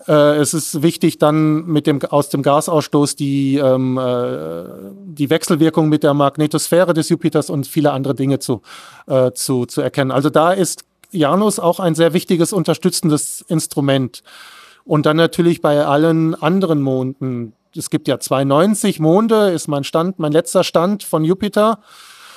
Äh, 0.07 0.37
es 0.37 0.55
ist 0.55 0.83
wichtig, 0.83 1.19
dann 1.19 1.65
mit 1.67 1.87
dem, 1.87 2.03
aus 2.03 2.29
dem 2.29 2.43
Gasausstoß 2.43 3.17
die, 3.17 3.57
ähm, 3.57 3.99
äh, 3.99 4.65
die 5.07 5.31
Wechselwirkung 5.31 5.89
mit 5.89 6.03
der 6.03 6.15
Magnetosphäre 6.15 6.95
des 6.95 7.09
Jupiters 7.09 7.51
und 7.51 7.67
viele 7.67 7.93
andere 7.93 8.15
Dinge 8.15 8.39
zu, 8.39 8.63
äh, 9.07 9.33
zu, 9.33 9.67
zu 9.67 9.81
erkennen. 9.81 10.11
Also 10.11 10.31
da 10.31 10.53
ist 10.53 10.85
Janus 11.11 11.59
auch 11.59 11.81
ein 11.81 11.95
sehr 11.95 12.13
wichtiges 12.13 12.53
unterstützendes 12.53 13.43
Instrument. 13.49 14.23
Und 14.85 15.07
dann 15.07 15.17
natürlich 15.17 15.63
bei 15.63 15.85
allen 15.85 16.35
anderen 16.35 16.83
Monden. 16.83 17.55
Es 17.75 17.89
gibt 17.89 18.07
ja 18.07 18.21
92 18.21 19.01
Monde, 19.01 19.51
ist 19.51 19.67
mein 19.67 19.85
Stand, 19.85 20.19
mein 20.19 20.33
letzter 20.33 20.65
Stand 20.65 21.03
von 21.03 21.25
Jupiter. 21.25 21.79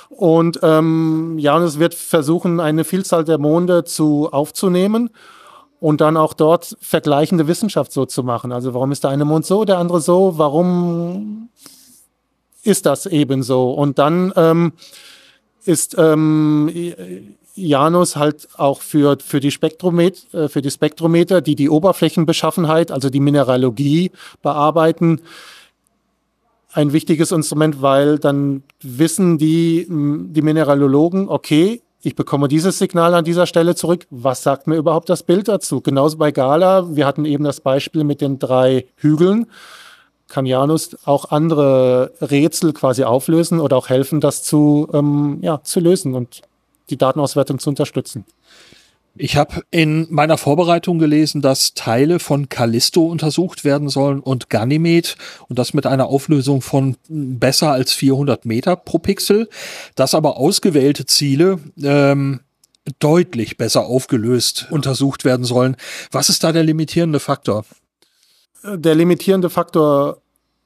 Und 0.08 0.60
ähm, 0.62 1.38
Janus 1.38 1.78
wird 1.78 1.94
versuchen, 1.94 2.60
eine 2.60 2.84
Vielzahl 2.84 3.24
der 3.24 3.36
Monde 3.36 3.84
zu 3.84 4.32
aufzunehmen 4.32 5.10
und 5.80 6.00
dann 6.00 6.16
auch 6.16 6.34
dort 6.34 6.76
vergleichende 6.80 7.46
Wissenschaft 7.46 7.92
so 7.92 8.06
zu 8.06 8.22
machen. 8.22 8.52
Also 8.52 8.74
warum 8.74 8.92
ist 8.92 9.04
der 9.04 9.10
eine 9.10 9.24
Mond 9.24 9.46
so, 9.46 9.64
der 9.64 9.78
andere 9.78 10.00
so? 10.00 10.34
Warum 10.36 11.48
ist 12.62 12.86
das 12.86 13.06
eben 13.06 13.42
so? 13.42 13.70
Und 13.70 13.98
dann 13.98 14.32
ähm, 14.36 14.72
ist 15.64 15.96
ähm, 15.98 16.70
Janus 17.54 18.16
halt 18.16 18.48
auch 18.56 18.80
für, 18.80 19.18
für, 19.24 19.40
die 19.40 19.50
Spektromet, 19.50 20.32
äh, 20.32 20.48
für 20.48 20.62
die 20.62 20.70
Spektrometer, 20.70 21.40
die 21.40 21.54
die 21.54 21.70
Oberflächenbeschaffenheit, 21.70 22.90
also 22.90 23.10
die 23.10 23.20
Mineralogie 23.20 24.12
bearbeiten, 24.42 25.20
ein 26.72 26.92
wichtiges 26.92 27.32
Instrument, 27.32 27.82
weil 27.82 28.18
dann 28.18 28.62
wissen 28.82 29.38
die, 29.38 29.86
die 29.88 30.42
Mineralologen, 30.42 31.28
okay, 31.28 31.82
ich 32.02 32.14
bekomme 32.14 32.46
dieses 32.46 32.78
Signal 32.78 33.14
an 33.14 33.24
dieser 33.24 33.46
Stelle 33.46 33.74
zurück. 33.74 34.06
Was 34.10 34.42
sagt 34.42 34.68
mir 34.68 34.76
überhaupt 34.76 35.08
das 35.08 35.24
Bild 35.24 35.48
dazu? 35.48 35.80
Genauso 35.80 36.16
bei 36.16 36.30
Gala. 36.30 36.94
Wir 36.94 37.06
hatten 37.06 37.24
eben 37.24 37.42
das 37.42 37.60
Beispiel 37.60 38.04
mit 38.04 38.20
den 38.20 38.38
drei 38.38 38.86
Hügeln. 38.96 39.46
Kann 40.28 40.46
Janus 40.46 40.96
auch 41.06 41.32
andere 41.32 42.12
Rätsel 42.20 42.72
quasi 42.72 43.02
auflösen 43.02 43.58
oder 43.58 43.76
auch 43.76 43.88
helfen, 43.88 44.20
das 44.20 44.42
zu, 44.44 44.88
ähm, 44.92 45.38
ja, 45.42 45.62
zu 45.64 45.80
lösen 45.80 46.14
und 46.14 46.42
die 46.90 46.96
Datenauswertung 46.96 47.58
zu 47.58 47.70
unterstützen. 47.70 48.24
Ich 49.20 49.36
habe 49.36 49.62
in 49.72 50.06
meiner 50.10 50.38
Vorbereitung 50.38 51.00
gelesen, 51.00 51.42
dass 51.42 51.74
Teile 51.74 52.20
von 52.20 52.48
Callisto 52.48 53.04
untersucht 53.04 53.64
werden 53.64 53.88
sollen 53.88 54.20
und 54.20 54.48
Ganymed 54.48 55.16
und 55.48 55.58
das 55.58 55.74
mit 55.74 55.86
einer 55.86 56.06
Auflösung 56.06 56.62
von 56.62 56.96
besser 57.08 57.72
als 57.72 57.92
400 57.92 58.44
Meter 58.44 58.76
pro 58.76 58.98
Pixel, 58.98 59.48
dass 59.96 60.14
aber 60.14 60.36
ausgewählte 60.36 61.04
Ziele 61.04 61.58
ähm, 61.82 62.40
deutlich 63.00 63.56
besser 63.56 63.86
aufgelöst 63.86 64.68
untersucht 64.70 65.24
werden 65.24 65.44
sollen. 65.44 65.76
Was 66.12 66.28
ist 66.28 66.44
da 66.44 66.52
der 66.52 66.62
limitierende 66.62 67.18
Faktor? 67.18 67.64
Der 68.62 68.94
limitierende 68.94 69.50
Faktor 69.50 70.22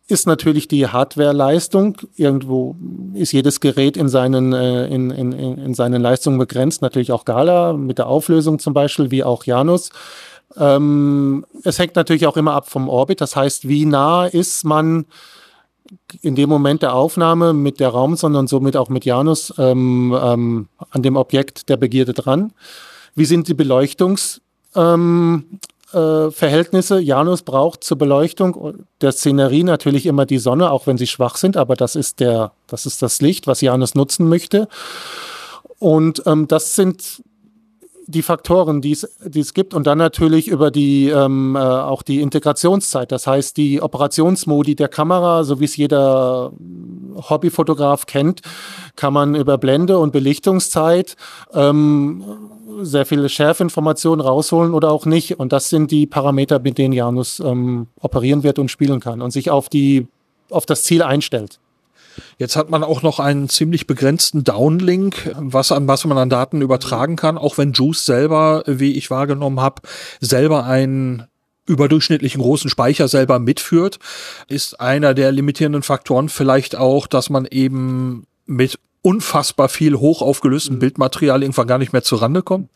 ist 0.08 0.26
natürlich 0.26 0.68
die 0.68 0.86
Hardwareleistung. 0.86 1.96
Irgendwo 2.16 2.76
ist 3.14 3.32
jedes 3.32 3.60
Gerät 3.60 3.96
in 3.96 4.08
seinen, 4.08 4.52
äh, 4.52 4.86
in, 4.88 5.10
in, 5.10 5.32
in 5.32 5.74
seinen 5.74 6.02
Leistungen 6.02 6.38
begrenzt. 6.38 6.82
Natürlich 6.82 7.12
auch 7.12 7.24
Gala 7.24 7.72
mit 7.72 7.98
der 7.98 8.08
Auflösung 8.08 8.58
zum 8.58 8.74
Beispiel, 8.74 9.10
wie 9.10 9.24
auch 9.24 9.44
Janus. 9.44 9.90
Ähm, 10.56 11.46
es 11.64 11.78
hängt 11.78 11.96
natürlich 11.96 12.26
auch 12.26 12.36
immer 12.36 12.54
ab 12.54 12.68
vom 12.68 12.88
Orbit. 12.88 13.20
Das 13.20 13.36
heißt, 13.36 13.68
wie 13.68 13.86
nah 13.86 14.26
ist 14.26 14.64
man 14.64 15.06
in 16.20 16.34
dem 16.34 16.48
Moment 16.48 16.82
der 16.82 16.94
Aufnahme 16.94 17.52
mit 17.52 17.80
der 17.80 17.90
Raumsonde 17.90 18.38
und 18.38 18.48
somit 18.48 18.76
auch 18.76 18.88
mit 18.88 19.04
Janus 19.04 19.52
ähm, 19.58 20.16
ähm, 20.20 20.68
an 20.90 21.02
dem 21.02 21.16
Objekt 21.16 21.68
der 21.68 21.76
Begierde 21.76 22.12
dran? 22.12 22.52
Wie 23.14 23.24
sind 23.24 23.48
die 23.48 23.54
Beleuchtungs, 23.54 24.40
ähm, 24.74 25.58
äh, 25.94 26.30
Verhältnisse. 26.30 27.00
Janus 27.00 27.42
braucht 27.42 27.84
zur 27.84 27.98
Beleuchtung 27.98 28.84
der 29.00 29.12
Szenerie 29.12 29.64
natürlich 29.64 30.06
immer 30.06 30.26
die 30.26 30.38
Sonne, 30.38 30.70
auch 30.70 30.86
wenn 30.86 30.98
sie 30.98 31.06
schwach 31.06 31.36
sind, 31.36 31.56
aber 31.56 31.74
das 31.74 31.96
ist 31.96 32.20
der, 32.20 32.52
das 32.66 32.86
ist 32.86 33.02
das 33.02 33.20
Licht, 33.20 33.46
was 33.46 33.60
Janus 33.60 33.94
nutzen 33.94 34.28
möchte. 34.28 34.68
Und 35.78 36.22
ähm, 36.26 36.48
das 36.48 36.76
sind 36.76 37.22
die 38.12 38.22
Faktoren, 38.22 38.80
die 38.80 38.92
es, 38.92 39.08
die 39.24 39.40
es 39.40 39.54
gibt 39.54 39.74
und 39.74 39.86
dann 39.86 39.98
natürlich 39.98 40.48
über 40.48 40.70
die 40.70 41.08
ähm, 41.08 41.56
äh, 41.56 41.58
auch 41.58 42.02
die 42.02 42.20
Integrationszeit, 42.20 43.10
das 43.10 43.26
heißt 43.26 43.56
die 43.56 43.82
Operationsmodi 43.82 44.76
der 44.76 44.88
Kamera, 44.88 45.44
so 45.44 45.58
wie 45.58 45.64
es 45.64 45.76
jeder 45.76 46.52
Hobbyfotograf 47.16 48.06
kennt, 48.06 48.42
kann 48.96 49.12
man 49.12 49.34
über 49.34 49.58
Blende 49.58 49.98
und 49.98 50.12
Belichtungszeit 50.12 51.16
ähm, 51.52 52.24
sehr 52.80 53.06
viele 53.06 53.28
Schärfinformationen 53.28 54.24
rausholen 54.24 54.74
oder 54.74 54.90
auch 54.90 55.06
nicht. 55.06 55.38
Und 55.38 55.52
das 55.52 55.68
sind 55.68 55.90
die 55.90 56.06
Parameter, 56.06 56.58
mit 56.58 56.78
denen 56.78 56.92
Janus 56.92 57.40
ähm, 57.40 57.88
operieren 58.00 58.42
wird 58.42 58.58
und 58.58 58.70
spielen 58.70 59.00
kann 59.00 59.20
und 59.22 59.30
sich 59.30 59.50
auf 59.50 59.68
die 59.68 60.06
auf 60.50 60.66
das 60.66 60.82
Ziel 60.84 61.02
einstellt. 61.02 61.58
Jetzt 62.38 62.56
hat 62.56 62.70
man 62.70 62.84
auch 62.84 63.02
noch 63.02 63.20
einen 63.20 63.48
ziemlich 63.48 63.86
begrenzten 63.86 64.44
Downlink, 64.44 65.34
was 65.36 65.72
an 65.72 65.88
was 65.88 66.04
man 66.04 66.18
an 66.18 66.30
Daten 66.30 66.62
übertragen 66.62 67.16
kann, 67.16 67.38
auch 67.38 67.58
wenn 67.58 67.72
Juice 67.72 68.04
selber, 68.04 68.62
wie 68.66 68.92
ich 68.92 69.10
wahrgenommen 69.10 69.60
habe, 69.60 69.82
selber 70.20 70.64
einen 70.64 71.24
überdurchschnittlichen 71.66 72.42
großen 72.42 72.70
Speicher 72.70 73.08
selber 73.08 73.38
mitführt, 73.38 73.98
ist 74.48 74.80
einer 74.80 75.14
der 75.14 75.32
limitierenden 75.32 75.82
Faktoren 75.82 76.28
vielleicht 76.28 76.76
auch, 76.76 77.06
dass 77.06 77.30
man 77.30 77.46
eben 77.46 78.26
mit 78.46 78.78
unfassbar 79.02 79.68
viel 79.68 79.96
hoch 79.96 80.22
aufgelöstem 80.22 80.78
Bildmaterial 80.78 81.42
irgendwann 81.42 81.66
gar 81.66 81.78
nicht 81.78 81.92
mehr 81.92 82.02
zurande 82.02 82.42
kommt? 82.42 82.70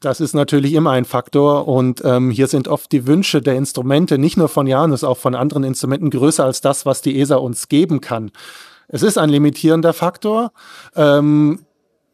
Das 0.00 0.20
ist 0.20 0.34
natürlich 0.34 0.74
immer 0.74 0.92
ein 0.92 1.04
Faktor 1.04 1.66
und 1.66 2.02
ähm, 2.04 2.30
hier 2.30 2.46
sind 2.46 2.68
oft 2.68 2.92
die 2.92 3.06
Wünsche 3.06 3.42
der 3.42 3.56
Instrumente, 3.56 4.16
nicht 4.16 4.36
nur 4.36 4.48
von 4.48 4.66
Janus, 4.68 5.02
auch 5.02 5.18
von 5.18 5.34
anderen 5.34 5.64
Instrumenten 5.64 6.10
größer 6.10 6.44
als 6.44 6.60
das, 6.60 6.86
was 6.86 7.02
die 7.02 7.20
ESA 7.20 7.36
uns 7.36 7.68
geben 7.68 8.00
kann. 8.00 8.30
Es 8.86 9.02
ist 9.02 9.18
ein 9.18 9.28
limitierender 9.28 9.92
Faktor. 9.92 10.52
Ähm, 10.94 11.60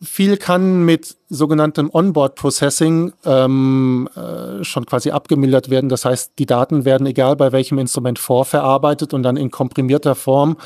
viel 0.03 0.37
kann 0.39 0.85
mit 0.85 1.17
sogenanntem 1.29 1.91
Onboard-Processing 1.93 3.13
ähm, 3.25 4.09
äh, 4.17 4.65
schon 4.65 4.87
quasi 4.87 5.11
abgemildert 5.11 5.71
werden. 5.71 5.89
Das 5.89 6.05
heißt, 6.05 6.33
die 6.39 6.47
Daten 6.47 6.85
werden, 6.85 7.07
egal 7.07 7.37
bei 7.37 7.53
welchem 7.53 7.79
Instrument, 7.79 8.19
vorverarbeitet 8.19 9.15
und 9.15 9.23
dann 9.23 9.37
in 9.37 9.51
komprimierter 9.51 10.15
Form 10.15 10.57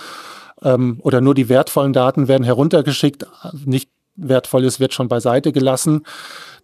ähm, 0.63 0.99
oder 1.03 1.21
nur 1.21 1.35
die 1.35 1.49
wertvollen 1.49 1.93
Daten 1.93 2.29
werden 2.29 2.45
heruntergeschickt. 2.45 3.27
Nicht 3.65 3.91
wertvolles 4.19 4.81
wird 4.81 4.93
schon 4.93 5.09
beiseite 5.09 5.53
gelassen. 5.53 6.03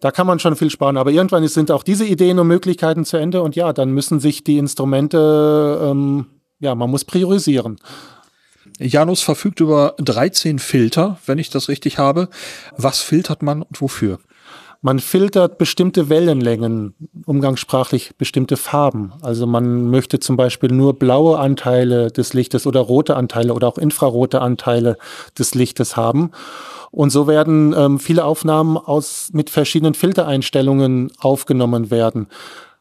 Da 0.01 0.11
kann 0.11 0.27
man 0.27 0.39
schon 0.39 0.57
viel 0.57 0.71
sparen. 0.71 0.97
Aber 0.97 1.11
irgendwann 1.11 1.47
sind 1.49 1.71
auch 1.71 1.83
diese 1.83 2.05
Ideen 2.05 2.39
und 2.39 2.49
Möglichkeiten 2.49 3.05
zu 3.05 3.17
Ende. 3.17 3.43
Und 3.43 3.57
ja, 3.57 3.73
dann 3.73 3.91
müssen 3.91 4.21
sich 4.21 4.45
die 4.45 4.59
Instrumente, 4.59 5.81
ähm, 5.83 6.27
ja, 6.61 6.75
man 6.75 6.91
muss 6.91 7.05
priorisieren. 7.05 7.79
Janus 8.79 9.23
verfügt 9.23 9.61
über 9.61 9.95
13 9.99 10.59
Filter, 10.59 11.19
wenn 11.27 11.39
ich 11.39 11.49
das 11.49 11.69
richtig 11.69 11.99
habe. 11.99 12.29
Was 12.77 13.01
filtert 13.01 13.43
man 13.43 13.63
und 13.63 13.81
wofür? 13.81 14.19
Man 14.83 14.99
filtert 14.99 15.57
bestimmte 15.57 16.11
Wellenlängen, 16.11 16.93
umgangssprachlich 17.25 18.17
bestimmte 18.19 18.59
Farben. 18.59 19.15
Also 19.23 19.47
man 19.47 19.89
möchte 19.89 20.21
zum 20.21 20.37
Beispiel 20.37 20.71
nur 20.71 20.99
blaue 20.99 21.39
Anteile 21.39 22.11
des 22.11 22.35
Lichtes 22.35 22.67
oder 22.67 22.81
rote 22.81 23.17
Anteile 23.17 23.55
oder 23.55 23.67
auch 23.67 23.79
infrarote 23.79 24.43
Anteile 24.43 24.99
des 25.39 25.55
Lichtes 25.55 25.97
haben. 25.97 26.33
Und 26.95 27.11
so 27.11 27.27
werden 27.27 27.75
ähm, 27.77 27.99
viele 27.99 28.25
Aufnahmen 28.25 28.77
aus, 28.77 29.31
mit 29.33 29.51
verschiedenen 29.51 29.95
Filtereinstellungen 29.95 31.11
aufgenommen 31.19 31.91
werden. 31.91 32.29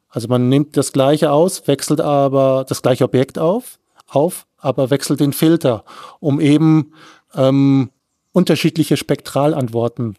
Also 0.08 0.28
man 0.28 0.50
nimmt 0.50 0.78
das 0.78 0.94
gleiche 0.94 1.32
aus, 1.32 1.68
wechselt 1.68 2.00
aber 2.00 2.64
das 2.70 2.84
gleiche 2.84 3.06
Objekt 3.06 3.40
auf, 3.40 3.80
auf 4.08 4.46
aber 4.60 4.92
wechselt 4.92 5.20
den 5.20 5.34
Filter, 5.34 5.84
um 6.20 6.40
eben 6.40 6.94
ähm, 7.34 7.90
unterschiedliche 8.34 8.98
Spektralantworten 8.98 10.16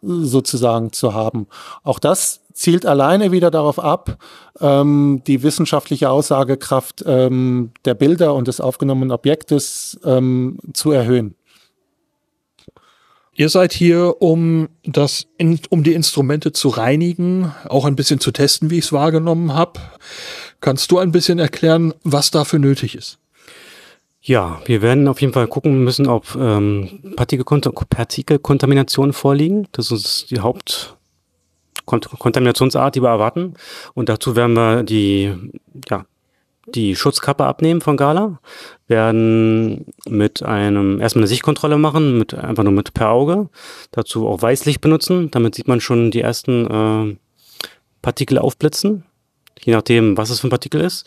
sozusagen 0.00 0.94
zu 0.94 1.12
haben. 1.12 1.46
Auch 1.82 1.98
das 1.98 2.40
zielt 2.54 2.86
alleine 2.86 3.32
wieder 3.32 3.50
darauf 3.50 3.78
ab, 3.78 4.16
ähm, 4.60 5.20
die 5.26 5.42
wissenschaftliche 5.42 6.08
Aussagekraft 6.08 7.04
ähm, 7.06 7.72
der 7.84 7.92
Bilder 7.92 8.32
und 8.32 8.48
des 8.48 8.62
aufgenommenen 8.62 9.12
Objektes 9.12 10.00
ähm, 10.06 10.58
zu 10.72 10.90
erhöhen. 10.90 11.34
Ihr 13.38 13.50
seid 13.50 13.74
hier, 13.74 14.22
um 14.22 14.70
das, 14.82 15.26
um 15.68 15.82
die 15.82 15.92
Instrumente 15.92 16.52
zu 16.52 16.70
reinigen, 16.70 17.52
auch 17.68 17.84
ein 17.84 17.94
bisschen 17.94 18.18
zu 18.18 18.30
testen, 18.30 18.70
wie 18.70 18.78
ich 18.78 18.86
es 18.86 18.94
wahrgenommen 18.94 19.52
habe. 19.52 19.78
Kannst 20.60 20.90
du 20.90 20.96
ein 20.98 21.12
bisschen 21.12 21.38
erklären, 21.38 21.92
was 22.02 22.30
dafür 22.30 22.58
nötig 22.58 22.94
ist? 22.94 23.18
Ja, 24.22 24.62
wir 24.64 24.80
werden 24.80 25.06
auf 25.06 25.20
jeden 25.20 25.34
Fall 25.34 25.48
gucken 25.48 25.84
müssen, 25.84 26.06
ob 26.06 26.34
ähm, 26.34 27.14
Partikelkontaminationen 27.14 29.12
vorliegen. 29.12 29.68
Das 29.70 29.92
ist 29.92 30.30
die 30.30 30.40
Hauptkontaminationsart, 30.40 32.94
die 32.94 33.02
wir 33.02 33.10
erwarten. 33.10 33.52
Und 33.92 34.08
dazu 34.08 34.34
werden 34.34 34.54
wir 34.54 34.82
die, 34.82 35.34
ja, 35.90 36.06
die 36.66 36.96
Schutzkappe 36.96 37.44
abnehmen 37.44 37.80
von 37.80 37.96
Gala, 37.96 38.40
werden 38.88 39.86
mit 40.08 40.42
einem 40.42 41.00
erstmal 41.00 41.22
eine 41.22 41.28
Sichtkontrolle 41.28 41.78
machen, 41.78 42.18
mit 42.18 42.34
einfach 42.34 42.64
nur 42.64 42.72
mit 42.72 42.94
per 42.94 43.10
Auge. 43.10 43.48
Dazu 43.92 44.28
auch 44.28 44.42
Weißlicht 44.42 44.80
benutzen, 44.80 45.30
damit 45.30 45.54
sieht 45.54 45.68
man 45.68 45.80
schon 45.80 46.10
die 46.10 46.20
ersten 46.20 46.66
äh, 46.66 47.16
Partikel 48.02 48.38
aufblitzen, 48.38 49.04
je 49.60 49.72
nachdem, 49.72 50.16
was 50.16 50.30
es 50.30 50.40
für 50.40 50.48
ein 50.48 50.50
Partikel 50.50 50.80
ist. 50.80 51.06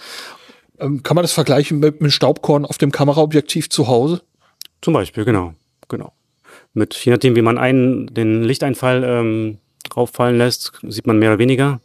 Ähm, 0.80 1.04
kann 1.04 1.16
man 1.16 1.24
das 1.24 1.34
vergleichen 1.34 1.80
mit 1.80 2.00
einem 2.00 2.12
Staubkorn 2.12 2.66
auf 2.66 2.78
dem 2.78 2.92
Kameraobjektiv 2.92 3.70
zu 3.70 3.88
Hause? 3.88 4.22
Zum 4.82 4.94
Beispiel, 4.94 5.26
genau, 5.26 5.54
genau. 5.90 6.14
Mit 6.74 6.94
je 6.96 7.12
nachdem, 7.12 7.36
wie 7.36 7.42
man 7.42 7.58
einen, 7.58 8.08
den 8.14 8.44
Lichteinfall 8.44 9.04
ähm, 9.04 9.58
rauffallen 9.96 10.38
lässt, 10.38 10.72
sieht 10.88 11.08
man 11.08 11.20
mehr 11.20 11.32
oder 11.32 11.40
weniger. 11.40 11.82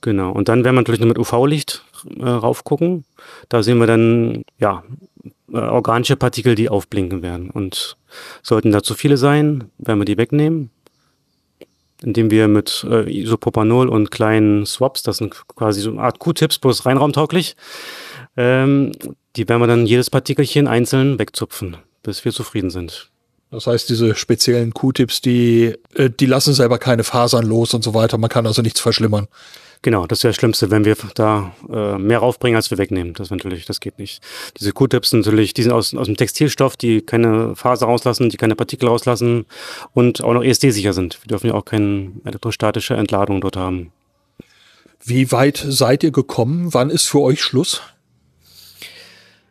Genau. 0.00 0.30
Und 0.30 0.48
dann 0.48 0.64
werden 0.64 0.76
wir 0.76 0.80
natürlich 0.80 1.00
nur 1.00 1.08
mit 1.08 1.18
UV-Licht 1.18 1.84
äh, 2.18 2.28
raufgucken. 2.28 3.04
Da 3.48 3.62
sehen 3.62 3.78
wir 3.78 3.86
dann 3.86 4.42
ja 4.58 4.82
äh, 5.52 5.58
organische 5.58 6.16
Partikel, 6.16 6.54
die 6.54 6.68
aufblinken 6.68 7.22
werden. 7.22 7.50
Und 7.50 7.96
sollten 8.42 8.72
da 8.72 8.82
zu 8.82 8.94
viele 8.94 9.16
sein, 9.16 9.70
werden 9.78 10.00
wir 10.00 10.04
die 10.04 10.18
wegnehmen 10.18 10.70
indem 12.02 12.30
wir 12.30 12.48
mit 12.48 12.86
äh, 12.88 13.10
Isopropanol 13.10 13.88
und 13.88 14.10
kleinen 14.10 14.66
Swaps, 14.66 15.02
das 15.02 15.16
sind 15.16 15.34
quasi 15.48 15.80
so 15.80 15.90
eine 15.90 16.00
Art 16.00 16.18
Q-Tips, 16.18 16.58
bloß 16.58 16.86
reinraumtauglich, 16.86 17.56
ähm, 18.36 18.92
die 19.36 19.48
werden 19.48 19.60
wir 19.60 19.66
dann 19.66 19.86
jedes 19.86 20.10
Partikelchen 20.10 20.68
einzeln 20.68 21.18
wegzupfen, 21.18 21.76
bis 22.02 22.24
wir 22.24 22.32
zufrieden 22.32 22.70
sind. 22.70 23.10
Das 23.50 23.66
heißt, 23.66 23.88
diese 23.88 24.14
speziellen 24.14 24.74
Q-Tips, 24.74 25.22
die, 25.22 25.74
äh, 25.94 26.10
die 26.10 26.26
lassen 26.26 26.54
selber 26.54 26.78
keine 26.78 27.02
Fasern 27.02 27.46
los 27.46 27.74
und 27.74 27.82
so 27.82 27.94
weiter. 27.94 28.18
Man 28.18 28.30
kann 28.30 28.46
also 28.46 28.62
nichts 28.62 28.80
verschlimmern. 28.80 29.26
Genau, 29.82 30.06
das 30.06 30.24
wäre 30.24 30.30
das 30.30 30.36
Schlimmste, 30.36 30.70
wenn 30.70 30.84
wir 30.84 30.96
da 31.14 31.52
äh, 31.72 31.98
mehr 31.98 32.18
raufbringen, 32.18 32.56
als 32.56 32.70
wir 32.70 32.78
wegnehmen. 32.78 33.14
Das 33.14 33.30
natürlich, 33.30 33.64
das 33.64 33.78
geht 33.78 33.98
nicht. 33.98 34.20
Diese 34.58 34.72
Q-Tips 34.72 35.12
natürlich, 35.12 35.54
die 35.54 35.62
sind 35.62 35.72
aus, 35.72 35.94
aus 35.94 36.06
dem 36.06 36.16
Textilstoff, 36.16 36.76
die 36.76 37.00
keine 37.00 37.54
Faser 37.54 37.86
rauslassen, 37.86 38.28
die 38.28 38.36
keine 38.36 38.56
Partikel 38.56 38.88
rauslassen 38.88 39.46
und 39.94 40.22
auch 40.22 40.34
noch 40.34 40.42
ESD-sicher 40.42 40.92
sind. 40.92 41.20
Wir 41.22 41.28
dürfen 41.28 41.46
ja 41.48 41.54
auch 41.54 41.64
keine 41.64 42.10
elektrostatische 42.24 42.94
Entladung 42.94 43.40
dort 43.40 43.56
haben. 43.56 43.92
Wie 45.04 45.30
weit 45.30 45.64
seid 45.66 46.02
ihr 46.02 46.10
gekommen? 46.10 46.74
Wann 46.74 46.90
ist 46.90 47.08
für 47.08 47.20
euch 47.20 47.40
Schluss? 47.40 47.82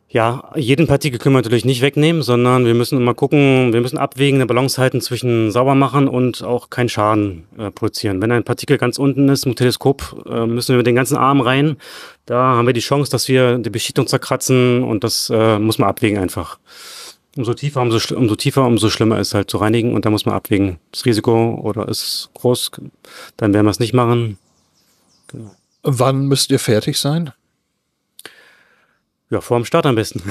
Ja, 0.09 0.53
jeden 0.55 0.87
Partikel 0.87 1.19
können 1.19 1.35
wir 1.35 1.41
natürlich 1.41 1.65
nicht 1.65 1.81
wegnehmen, 1.81 2.21
sondern 2.21 2.65
wir 2.65 2.73
müssen 2.73 2.97
immer 2.97 3.13
gucken, 3.13 3.73
wir 3.73 3.81
müssen 3.81 3.97
abwägen, 3.97 4.37
eine 4.37 4.45
Balance 4.45 4.81
halten 4.81 5.01
zwischen 5.01 5.51
sauber 5.51 5.75
machen 5.75 6.07
und 6.07 6.43
auch 6.43 6.69
keinen 6.69 6.87
Schaden 6.87 7.43
äh, 7.57 7.71
produzieren. 7.71 8.21
Wenn 8.21 8.31
ein 8.31 8.45
Partikel 8.45 8.77
ganz 8.77 8.97
unten 8.99 9.27
ist 9.27 9.45
im 9.45 9.55
Teleskop, 9.55 10.25
äh, 10.29 10.45
müssen 10.45 10.69
wir 10.69 10.77
mit 10.77 10.87
den 10.87 10.95
ganzen 10.95 11.17
Arm 11.17 11.41
rein. 11.41 11.75
Da 12.25 12.37
haben 12.55 12.67
wir 12.67 12.73
die 12.73 12.79
Chance, 12.79 13.11
dass 13.11 13.27
wir 13.27 13.57
die 13.57 13.69
Beschichtung 13.69 14.07
zerkratzen 14.07 14.81
und 14.81 15.03
das 15.03 15.29
äh, 15.29 15.59
muss 15.59 15.77
man 15.77 15.89
abwägen 15.89 16.19
einfach. 16.19 16.57
Umso 17.35 17.53
tiefer, 17.53 17.81
umso, 17.81 18.15
umso 18.15 18.35
tiefer, 18.37 18.65
umso 18.65 18.89
schlimmer 18.89 19.19
ist 19.19 19.33
halt 19.33 19.51
zu 19.51 19.57
reinigen 19.57 19.93
und 19.93 20.05
da 20.05 20.09
muss 20.09 20.25
man 20.25 20.35
abwägen. 20.35 20.79
Das 20.91 21.05
Risiko 21.05 21.59
oder 21.61 21.87
ist 21.89 22.29
groß, 22.33 22.71
dann 23.35 23.53
werden 23.53 23.65
wir 23.65 23.71
es 23.71 23.79
nicht 23.79 23.93
machen. 23.93 24.37
Genau. 25.27 25.51
Wann 25.83 26.27
müsst 26.27 26.49
ihr 26.49 26.59
fertig 26.59 26.97
sein? 26.97 27.33
Ja, 29.29 29.41
vor 29.41 29.59
dem 29.59 29.65
Start 29.65 29.85
am 29.85 29.95
besten. 29.95 30.23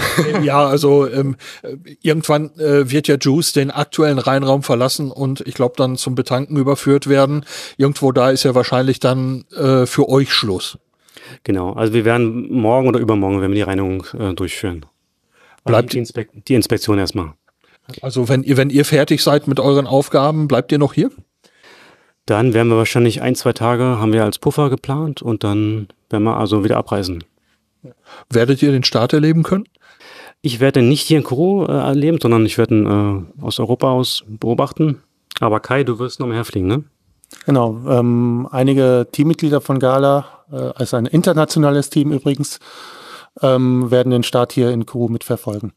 ja, 0.42 0.66
also 0.66 1.06
ähm, 1.06 1.36
irgendwann 2.00 2.50
äh, 2.58 2.90
wird 2.90 3.08
ja 3.08 3.16
Juice 3.20 3.52
den 3.52 3.70
aktuellen 3.70 4.18
Reinraum 4.18 4.62
verlassen 4.62 5.10
und 5.10 5.42
ich 5.46 5.54
glaube 5.54 5.74
dann 5.76 5.96
zum 5.96 6.14
Betanken 6.14 6.56
überführt 6.56 7.06
werden. 7.06 7.44
Irgendwo 7.76 8.10
da 8.12 8.30
ist 8.30 8.44
ja 8.44 8.54
wahrscheinlich 8.54 8.98
dann 8.98 9.44
äh, 9.54 9.84
für 9.84 10.08
euch 10.08 10.32
Schluss. 10.32 10.78
Genau, 11.44 11.72
also 11.72 11.92
wir 11.92 12.04
werden 12.06 12.50
morgen 12.50 12.88
oder 12.88 13.00
übermorgen, 13.00 13.42
wenn 13.42 13.50
wir 13.50 13.56
die 13.56 13.62
Reinigung 13.62 14.06
äh, 14.18 14.32
durchführen. 14.32 14.86
Bleibt 15.64 15.92
die, 15.92 15.98
Inspek 15.98 16.30
die 16.46 16.54
Inspektion 16.54 16.98
erstmal. 16.98 17.34
Also 18.00 18.28
wenn 18.28 18.42
ihr, 18.44 18.56
wenn 18.56 18.70
ihr 18.70 18.84
fertig 18.84 19.22
seid 19.22 19.46
mit 19.46 19.60
euren 19.60 19.86
Aufgaben, 19.86 20.48
bleibt 20.48 20.72
ihr 20.72 20.78
noch 20.78 20.94
hier? 20.94 21.10
Dann 22.24 22.54
werden 22.54 22.68
wir 22.68 22.76
wahrscheinlich 22.76 23.22
ein, 23.22 23.34
zwei 23.34 23.52
Tage 23.52 23.84
haben 23.84 24.12
wir 24.12 24.24
als 24.24 24.38
Puffer 24.38 24.70
geplant 24.70 25.22
und 25.22 25.44
dann 25.44 25.88
werden 26.08 26.24
wir 26.24 26.36
also 26.36 26.64
wieder 26.64 26.76
abreisen. 26.76 27.22
Werdet 28.30 28.62
ihr 28.62 28.72
den 28.72 28.84
Start 28.84 29.12
erleben 29.12 29.42
können? 29.42 29.64
Ich 30.42 30.60
werde 30.60 30.82
nicht 30.82 31.02
hier 31.02 31.18
in 31.18 31.24
Kuro 31.24 31.66
äh, 31.66 31.72
erleben, 31.72 32.18
sondern 32.20 32.46
ich 32.46 32.58
werde 32.58 32.74
ihn 32.74 32.86
äh, 32.86 33.42
aus 33.42 33.58
Europa 33.58 33.90
aus 33.90 34.24
beobachten. 34.28 35.02
Aber 35.40 35.60
Kai, 35.60 35.84
du 35.84 35.98
wirst 35.98 36.20
noch 36.20 36.26
mehr 36.26 36.44
fliegen, 36.44 36.66
ne? 36.66 36.84
Genau. 37.44 37.80
Ähm, 37.88 38.48
einige 38.50 39.08
Teammitglieder 39.10 39.60
von 39.60 39.78
Gala, 39.78 40.44
äh, 40.50 40.56
also 40.56 40.96
ein 40.96 41.06
internationales 41.06 41.90
Team 41.90 42.12
übrigens, 42.12 42.60
ähm, 43.42 43.90
werden 43.90 44.10
den 44.10 44.22
Start 44.22 44.52
hier 44.52 44.70
in 44.70 44.86
Kuro 44.86 45.08
mitverfolgen. 45.08 45.72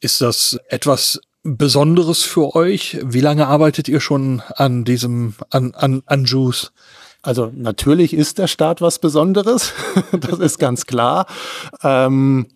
Ist 0.00 0.20
das 0.20 0.58
etwas 0.68 1.20
Besonderes 1.42 2.24
für 2.24 2.54
euch? 2.54 2.98
Wie 3.02 3.20
lange 3.20 3.46
arbeitet 3.46 3.88
ihr 3.88 4.00
schon 4.00 4.42
an 4.56 4.84
diesem, 4.84 5.34
an, 5.50 5.74
an, 5.74 6.02
an 6.06 6.24
Juice? 6.24 6.72
Also 7.26 7.50
natürlich 7.54 8.14
ist 8.14 8.38
der 8.38 8.46
Staat 8.46 8.80
was 8.80 8.98
Besonderes, 8.98 9.72
das 10.12 10.38
ist 10.38 10.58
ganz 10.58 10.86
klar. 10.86 11.26
Ähm, 11.82 12.46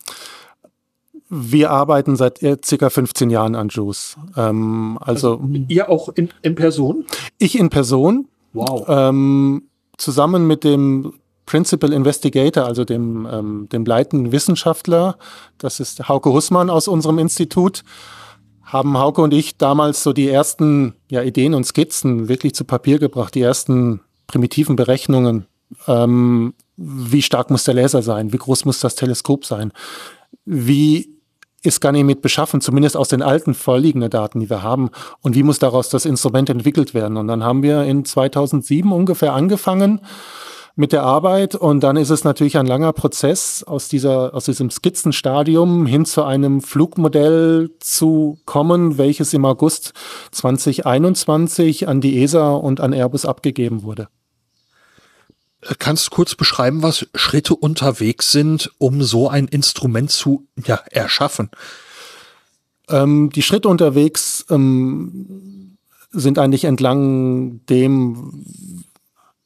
wir 1.28 1.70
arbeiten 1.70 2.16
seit 2.16 2.40
circa 2.64 2.90
15 2.90 3.30
Jahren 3.30 3.54
an 3.54 3.68
Juice. 3.68 4.16
Ähm, 4.37 4.98
also, 5.00 5.38
also, 5.38 5.50
ihr 5.68 5.88
auch 5.88 6.09
in, 6.11 6.28
in 6.42 6.54
Person? 6.54 7.04
Ich 7.38 7.59
in 7.59 7.70
Person. 7.70 8.28
Wow. 8.52 8.85
Ähm, 8.88 9.62
zusammen 9.96 10.46
mit 10.46 10.64
dem 10.64 11.12
Principal 11.46 11.92
Investigator, 11.92 12.64
also 12.64 12.85
dem, 12.85 13.28
ähm, 13.30 13.68
dem 13.72 13.85
leitenden 13.85 14.30
Wissenschaftler, 14.30 15.16
das 15.59 15.80
ist 15.80 16.09
Hauke 16.09 16.33
Hussmann 16.33 16.70
aus 16.70 16.87
unserem 16.87 17.18
Institut, 17.18 17.83
haben 18.62 18.98
Hauke 18.98 19.20
und 19.20 19.35
ich 19.35 19.56
damals 19.56 20.04
so 20.04 20.12
die 20.12 20.28
ersten 20.28 20.94
ja, 21.11 21.22
Ideen 21.22 21.54
und 21.54 21.64
Skizzen 21.64 22.28
wirklich 22.28 22.54
zu 22.54 22.64
Papier 22.64 23.00
gebracht, 23.00 23.35
die 23.35 23.42
ersten 23.42 24.00
primitiven 24.30 24.76
Berechnungen. 24.76 25.46
Ähm, 25.86 26.54
wie 26.76 27.22
stark 27.22 27.50
muss 27.50 27.64
der 27.64 27.74
Laser 27.74 28.02
sein? 28.02 28.32
Wie 28.32 28.38
groß 28.38 28.64
muss 28.64 28.80
das 28.80 28.94
Teleskop 28.94 29.44
sein? 29.44 29.72
Wie 30.44 31.16
ist 31.62 31.80
Ganymed 31.80 32.22
beschaffen, 32.22 32.60
zumindest 32.60 32.96
aus 32.96 33.08
den 33.08 33.22
alten 33.22 33.54
vorliegenden 33.54 34.10
Daten, 34.10 34.40
die 34.40 34.48
wir 34.48 34.62
haben? 34.62 34.90
Und 35.20 35.34
wie 35.34 35.42
muss 35.42 35.58
daraus 35.58 35.90
das 35.90 36.06
Instrument 36.06 36.48
entwickelt 36.48 36.94
werden? 36.94 37.16
Und 37.16 37.28
dann 37.28 37.44
haben 37.44 37.62
wir 37.62 37.82
in 37.82 38.04
2007 38.04 38.90
ungefähr 38.92 39.34
angefangen 39.34 40.00
mit 40.76 40.92
der 40.92 41.02
Arbeit 41.02 41.54
und 41.54 41.80
dann 41.80 41.96
ist 41.96 42.10
es 42.10 42.24
natürlich 42.24 42.56
ein 42.56 42.66
langer 42.66 42.92
Prozess 42.92 43.62
aus 43.62 43.88
dieser 43.88 44.34
aus 44.34 44.44
diesem 44.46 44.70
Skizzenstadium 44.70 45.84
hin 45.84 46.06
zu 46.06 46.22
einem 46.22 46.62
Flugmodell 46.62 47.70
zu 47.80 48.38
kommen, 48.46 48.96
welches 48.96 49.34
im 49.34 49.44
August 49.44 49.92
2021 50.30 51.88
an 51.88 52.00
die 52.00 52.22
ESA 52.22 52.52
und 52.52 52.80
an 52.80 52.92
Airbus 52.92 53.26
abgegeben 53.26 53.82
wurde. 53.82 54.08
Kannst 55.79 56.07
du 56.07 56.11
kurz 56.11 56.35
beschreiben, 56.35 56.83
was 56.83 57.07
Schritte 57.14 57.55
unterwegs 57.55 58.33
sind, 58.33 58.70
um 58.79 59.03
so 59.03 59.29
ein 59.29 59.46
Instrument 59.46 60.11
zu 60.11 60.46
ja, 60.64 60.77
erschaffen? 60.90 61.51
Ähm, 62.88 63.31
die 63.31 63.42
Schritte 63.42 63.68
unterwegs 63.68 64.46
ähm, 64.49 65.77
sind 66.12 66.38
eigentlich 66.38 66.64
entlang 66.64 67.64
dem, 67.66 68.44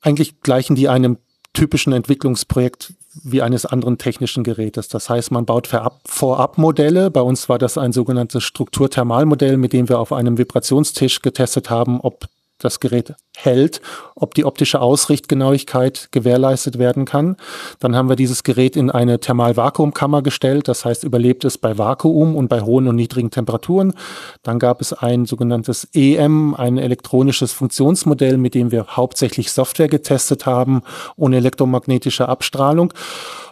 eigentlich 0.01 0.41
gleichen 0.41 0.77
die 0.77 0.89
einem 0.89 1.19
typischen 1.53 1.93
Entwicklungsprojekt 1.93 2.95
wie 3.23 3.43
eines 3.43 3.65
anderen 3.65 3.99
technischen 3.99 4.45
Gerätes. 4.45 4.89
Das 4.89 5.09
heißt, 5.09 5.31
man 5.31 5.47
baut 5.47 5.69
Vorab-Modelle. 6.07 7.11
Bei 7.11 7.21
uns 7.21 7.49
war 7.49 7.59
das 7.59 7.79
ein 7.79 7.93
sogenanntes 7.93 8.43
Strukturthermalmodell, 8.43 9.57
mit 9.57 9.73
dem 9.73 9.89
wir 9.89 10.01
auf 10.01 10.13
einem 10.13 10.37
Vibrationstisch 10.37 11.23
getestet 11.23 11.71
haben, 11.71 12.01
ob 12.01 12.27
das 12.65 12.81
Gerät 12.81 13.15
hält, 13.37 13.81
ob 14.15 14.35
die 14.35 14.45
optische 14.45 14.81
Ausrichtgenauigkeit 14.81 16.09
gewährleistet 16.11 16.79
werden 16.79 17.05
kann. 17.05 17.37
Dann 17.81 17.95
haben 17.95 18.09
wir 18.09 18.17
dieses 18.17 18.43
Gerät 18.43 18.77
in 18.77 18.91
eine 18.91 19.21
Thermalvakuumkammer 19.21 20.23
gestellt, 20.23 20.69
das 20.69 20.85
heißt, 20.85 21.05
überlebt 21.05 21.45
es 21.45 21.59
bei 21.59 21.77
Vakuum 21.77 22.37
und 22.37 22.49
bei 22.49 22.61
hohen 22.61 22.89
und 22.89 22.97
niedrigen 22.97 23.31
Temperaturen. 23.31 23.95
Dann 24.43 24.59
gab 24.59 24.81
es 24.81 24.93
ein 24.93 25.27
sogenanntes 25.27 25.89
EM, 25.93 26.55
ein 26.55 26.79
elektronisches 26.79 27.53
Funktionsmodell, 27.53 28.39
mit 28.39 28.55
dem 28.55 28.71
wir 28.71 28.87
hauptsächlich 28.89 29.53
Software 29.53 29.89
getestet 29.89 30.47
haben, 30.47 30.83
ohne 31.17 31.37
elektromagnetische 31.37 32.29
Abstrahlung. 32.29 32.93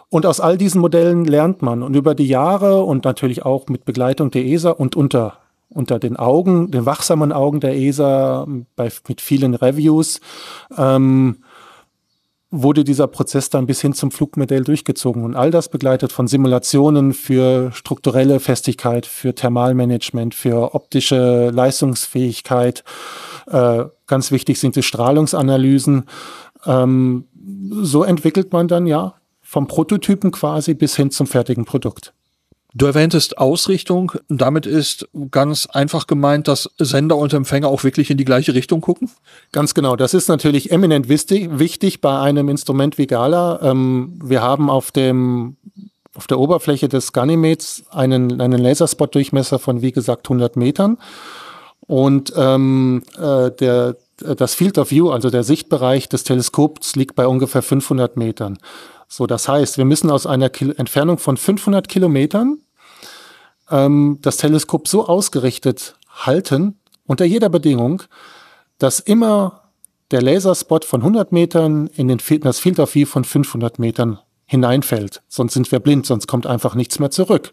Und 0.09 0.27
aus 0.27 0.39
all 0.39 0.59
diesen 0.59 0.79
Modellen 0.79 1.25
lernt 1.25 1.63
man. 1.63 1.81
Und 1.81 1.95
über 1.95 2.13
die 2.13 2.27
Jahre 2.27 2.83
und 2.83 3.03
natürlich 3.03 3.45
auch 3.45 3.67
mit 3.67 3.83
Begleitung 3.83 4.29
der 4.29 4.45
ESA 4.45 4.69
und 4.69 4.95
unter 4.95 5.39
unter 5.73 5.99
den 5.99 6.17
Augen, 6.17 6.71
den 6.71 6.85
wachsamen 6.85 7.31
Augen 7.31 7.59
der 7.59 7.75
ESA 7.75 8.47
bei, 8.75 8.89
mit 9.07 9.21
vielen 9.21 9.55
Reviews, 9.55 10.21
ähm, 10.77 11.37
wurde 12.55 12.83
dieser 12.83 13.07
Prozess 13.07 13.49
dann 13.49 13.65
bis 13.65 13.81
hin 13.81 13.93
zum 13.93 14.11
Flugmodell 14.11 14.63
durchgezogen. 14.63 15.23
Und 15.23 15.35
all 15.35 15.49
das 15.49 15.69
begleitet 15.69 16.11
von 16.11 16.27
Simulationen 16.27 17.13
für 17.13 17.71
strukturelle 17.71 18.39
Festigkeit, 18.39 19.07
für 19.07 19.33
Thermalmanagement, 19.33 20.35
für 20.35 20.75
optische 20.75 21.49
Leistungsfähigkeit. 21.49 22.83
Äh, 23.47 23.85
ganz 24.05 24.31
wichtig 24.31 24.59
sind 24.59 24.75
die 24.75 24.83
Strahlungsanalysen. 24.83 26.05
Ähm, 26.67 27.25
so 27.81 28.03
entwickelt 28.03 28.53
man 28.53 28.67
dann 28.67 28.85
ja 28.85 29.15
vom 29.41 29.67
Prototypen 29.67 30.31
quasi 30.31 30.75
bis 30.75 30.95
hin 30.95 31.09
zum 31.09 31.25
fertigen 31.25 31.65
Produkt. 31.65 32.13
Du 32.75 32.87
erwähntest 32.87 33.37
Ausrichtung. 33.37 34.13
Damit 34.29 34.65
ist 34.65 35.07
ganz 35.29 35.67
einfach 35.67 36.07
gemeint, 36.07 36.47
dass 36.47 36.71
Sender 36.79 37.17
und 37.17 37.31
Empfänger 37.31 37.67
auch 37.67 37.83
wirklich 37.83 38.09
in 38.09 38.17
die 38.17 38.25
gleiche 38.25 38.55
Richtung 38.55 38.81
gucken? 38.81 39.11
Ganz 39.51 39.75
genau. 39.75 39.95
Das 39.95 40.15
ist 40.15 40.27
natürlich 40.27 40.71
eminent 40.71 41.07
wichtig, 41.07 42.01
bei 42.01 42.19
einem 42.19 42.49
Instrument 42.49 42.97
wie 42.97 43.05
Gala. 43.05 43.59
Ähm, 43.61 44.19
wir 44.23 44.41
haben 44.41 44.69
auf 44.69 44.91
dem 44.91 45.57
auf 46.15 46.27
der 46.27 46.39
Oberfläche 46.39 46.89
des 46.89 47.11
Ganymeds 47.11 47.85
einen, 47.89 48.39
einen 48.39 48.61
Laserspot-Durchmesser 48.61 49.57
von, 49.57 49.81
wie 49.81 49.91
gesagt, 49.91 50.27
100 50.27 50.55
Metern. 50.57 50.99
Und 51.81 52.33
ähm, 52.37 53.03
äh, 53.17 53.49
der, 53.49 53.97
das 54.17 54.53
Field 54.53 54.77
of 54.77 54.91
View, 54.91 55.09
also 55.09 55.29
der 55.29 55.43
Sichtbereich 55.43 56.09
des 56.09 56.23
Teleskops, 56.23 56.95
liegt 56.95 57.15
bei 57.15 57.27
ungefähr 57.27 57.63
500 57.63 58.15
Metern. 58.15 58.59
So, 59.07 59.27
das 59.27 59.47
heißt, 59.47 59.77
wir 59.77 59.85
müssen 59.85 60.09
aus 60.09 60.25
einer 60.25 60.49
Kil 60.49 60.73
Entfernung 60.77 61.17
von 61.17 61.37
500 61.37 61.87
Kilometern 61.87 62.59
ähm, 63.73 64.19
das 64.21 64.37
Teleskop 64.37 64.87
so 64.87 65.07
ausgerichtet 65.07 65.97
halten, 66.09 66.77
unter 67.05 67.25
jeder 67.25 67.49
Bedingung, 67.49 68.03
dass 68.77 68.99
immer 68.99 69.63
der 70.11 70.21
Laserspot 70.21 70.85
von 70.85 71.01
100 71.01 71.31
Metern 71.31 71.87
in, 71.87 72.07
den, 72.07 72.19
in 72.29 72.41
das 72.41 72.59
Field 72.59 72.79
of 72.79 72.93
View 72.93 73.07
von 73.07 73.25
500 73.25 73.79
Metern 73.79 74.19
hineinfällt. 74.45 75.23
Sonst 75.27 75.53
sind 75.53 75.71
wir 75.71 75.79
blind, 75.79 76.05
sonst 76.05 76.27
kommt 76.27 76.45
einfach 76.45 76.75
nichts 76.75 76.99
mehr 76.99 77.09
zurück. 77.09 77.51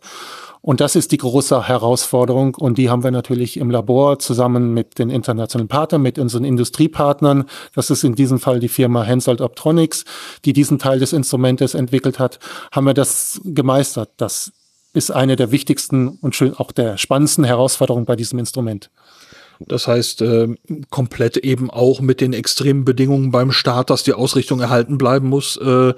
Und 0.63 0.83
das 0.83 0.95
ist 0.95 1.11
die 1.11 1.17
große 1.17 1.69
Herausforderung 1.69 2.55
und 2.55 2.77
die 2.77 2.91
haben 2.91 3.03
wir 3.03 3.11
natürlich 3.11 3.57
im 3.57 3.71
Labor 3.71 4.19
zusammen 4.19 4.75
mit 4.75 4.99
den 4.99 5.09
internationalen 5.09 5.69
Partnern, 5.69 6.03
mit 6.03 6.19
unseren 6.19 6.45
Industriepartnern. 6.45 7.47
Das 7.75 7.89
ist 7.89 8.05
in 8.05 8.15
diesem 8.15 8.39
Fall 8.39 8.61
die 8.61 8.69
Firma 8.69 9.03
Hensoldt 9.03 9.41
Optronics, 9.41 10.05
die 10.45 10.53
diesen 10.53 10.79
Teil 10.79 10.99
des 10.99 11.15
Instrumentes 11.15 11.75
entwickelt 11.75 12.19
hat, 12.19 12.41
haben 12.73 12.85
wir 12.85 12.93
das 12.93 13.41
gemeistert. 13.43 14.11
Das 14.19 14.53
ist 14.93 15.11
eine 15.11 15.37
der 15.37 15.51
wichtigsten 15.53 16.09
und 16.09 16.35
schön 16.35 16.55
auch 16.55 16.73
der 16.73 16.99
spannendsten 16.99 17.45
Herausforderungen 17.45 18.07
bei 18.07 18.17
diesem 18.17 18.39
Instrument. 18.39 18.91
Das 19.67 19.87
heißt, 19.87 20.23
äh, 20.23 20.49
komplett 20.89 21.37
eben 21.37 21.71
auch 21.71 22.01
mit 22.01 22.21
den 22.21 22.33
extremen 22.33 22.85
Bedingungen 22.85 23.31
beim 23.31 23.53
Start, 23.53 23.91
dass 23.91 24.03
die 24.03 24.15
Ausrichtung 24.15 24.61
erhalten 24.61 24.97
bleiben 24.97 25.29
muss, 25.29 25.59
äh, 25.59 25.93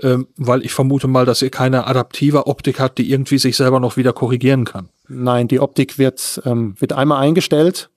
äh, 0.00 0.18
weil 0.36 0.64
ich 0.64 0.72
vermute 0.72 1.08
mal, 1.08 1.26
dass 1.26 1.42
ihr 1.42 1.50
keine 1.50 1.86
adaptive 1.86 2.46
Optik 2.46 2.78
habt, 2.78 2.98
die 2.98 3.10
irgendwie 3.10 3.38
sich 3.38 3.56
selber 3.56 3.80
noch 3.80 3.96
wieder 3.96 4.12
korrigieren 4.12 4.64
kann. 4.64 4.88
Nein, 5.08 5.48
die 5.48 5.58
Optik 5.58 5.98
wird, 5.98 6.40
ähm, 6.44 6.76
wird 6.78 6.92
einmal 6.92 7.20
eingestellt, 7.20 7.90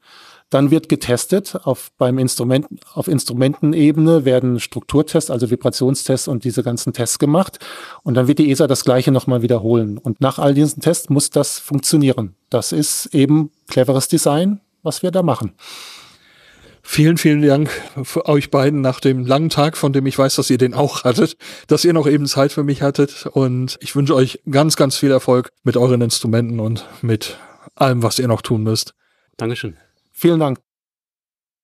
dann 0.51 0.69
wird 0.69 0.89
getestet 0.89 1.55
auf 1.63 1.91
beim 1.97 2.19
Instrument, 2.19 2.67
auf 2.93 3.07
Instrumentenebene 3.07 4.25
werden 4.25 4.59
Strukturtests, 4.59 5.31
also 5.31 5.49
Vibrationstests 5.49 6.27
und 6.27 6.43
diese 6.43 6.61
ganzen 6.61 6.93
Tests 6.93 7.19
gemacht. 7.19 7.57
Und 8.03 8.15
dann 8.15 8.27
wird 8.27 8.37
die 8.37 8.51
ESA 8.51 8.67
das 8.67 8.83
Gleiche 8.83 9.11
nochmal 9.11 9.41
wiederholen. 9.41 9.97
Und 9.97 10.19
nach 10.21 10.39
all 10.39 10.53
diesen 10.53 10.81
Tests 10.81 11.09
muss 11.09 11.29
das 11.29 11.57
funktionieren. 11.57 12.35
Das 12.49 12.73
ist 12.73 13.07
eben 13.15 13.51
cleveres 13.67 14.09
Design, 14.09 14.59
was 14.83 15.01
wir 15.01 15.11
da 15.11 15.23
machen. 15.23 15.53
Vielen, 16.83 17.17
vielen 17.17 17.41
Dank 17.43 17.69
für 18.03 18.25
euch 18.25 18.51
beiden 18.51 18.81
nach 18.81 18.99
dem 18.99 19.25
langen 19.25 19.49
Tag, 19.49 19.77
von 19.77 19.93
dem 19.93 20.05
ich 20.05 20.17
weiß, 20.17 20.35
dass 20.35 20.49
ihr 20.49 20.57
den 20.57 20.73
auch 20.73 21.05
hattet, 21.05 21.37
dass 21.67 21.85
ihr 21.85 21.93
noch 21.93 22.07
eben 22.07 22.25
Zeit 22.25 22.51
für 22.51 22.63
mich 22.63 22.81
hattet. 22.81 23.25
Und 23.27 23.77
ich 23.79 23.95
wünsche 23.95 24.15
euch 24.15 24.41
ganz, 24.49 24.75
ganz 24.75 24.97
viel 24.97 25.11
Erfolg 25.11 25.51
mit 25.63 25.77
euren 25.77 26.01
Instrumenten 26.01 26.59
und 26.59 26.85
mit 27.01 27.37
allem, 27.75 28.03
was 28.03 28.19
ihr 28.19 28.27
noch 28.27 28.41
tun 28.41 28.63
müsst. 28.63 28.95
Dankeschön. 29.37 29.77
Vielen 30.21 30.39
Dank. 30.39 30.59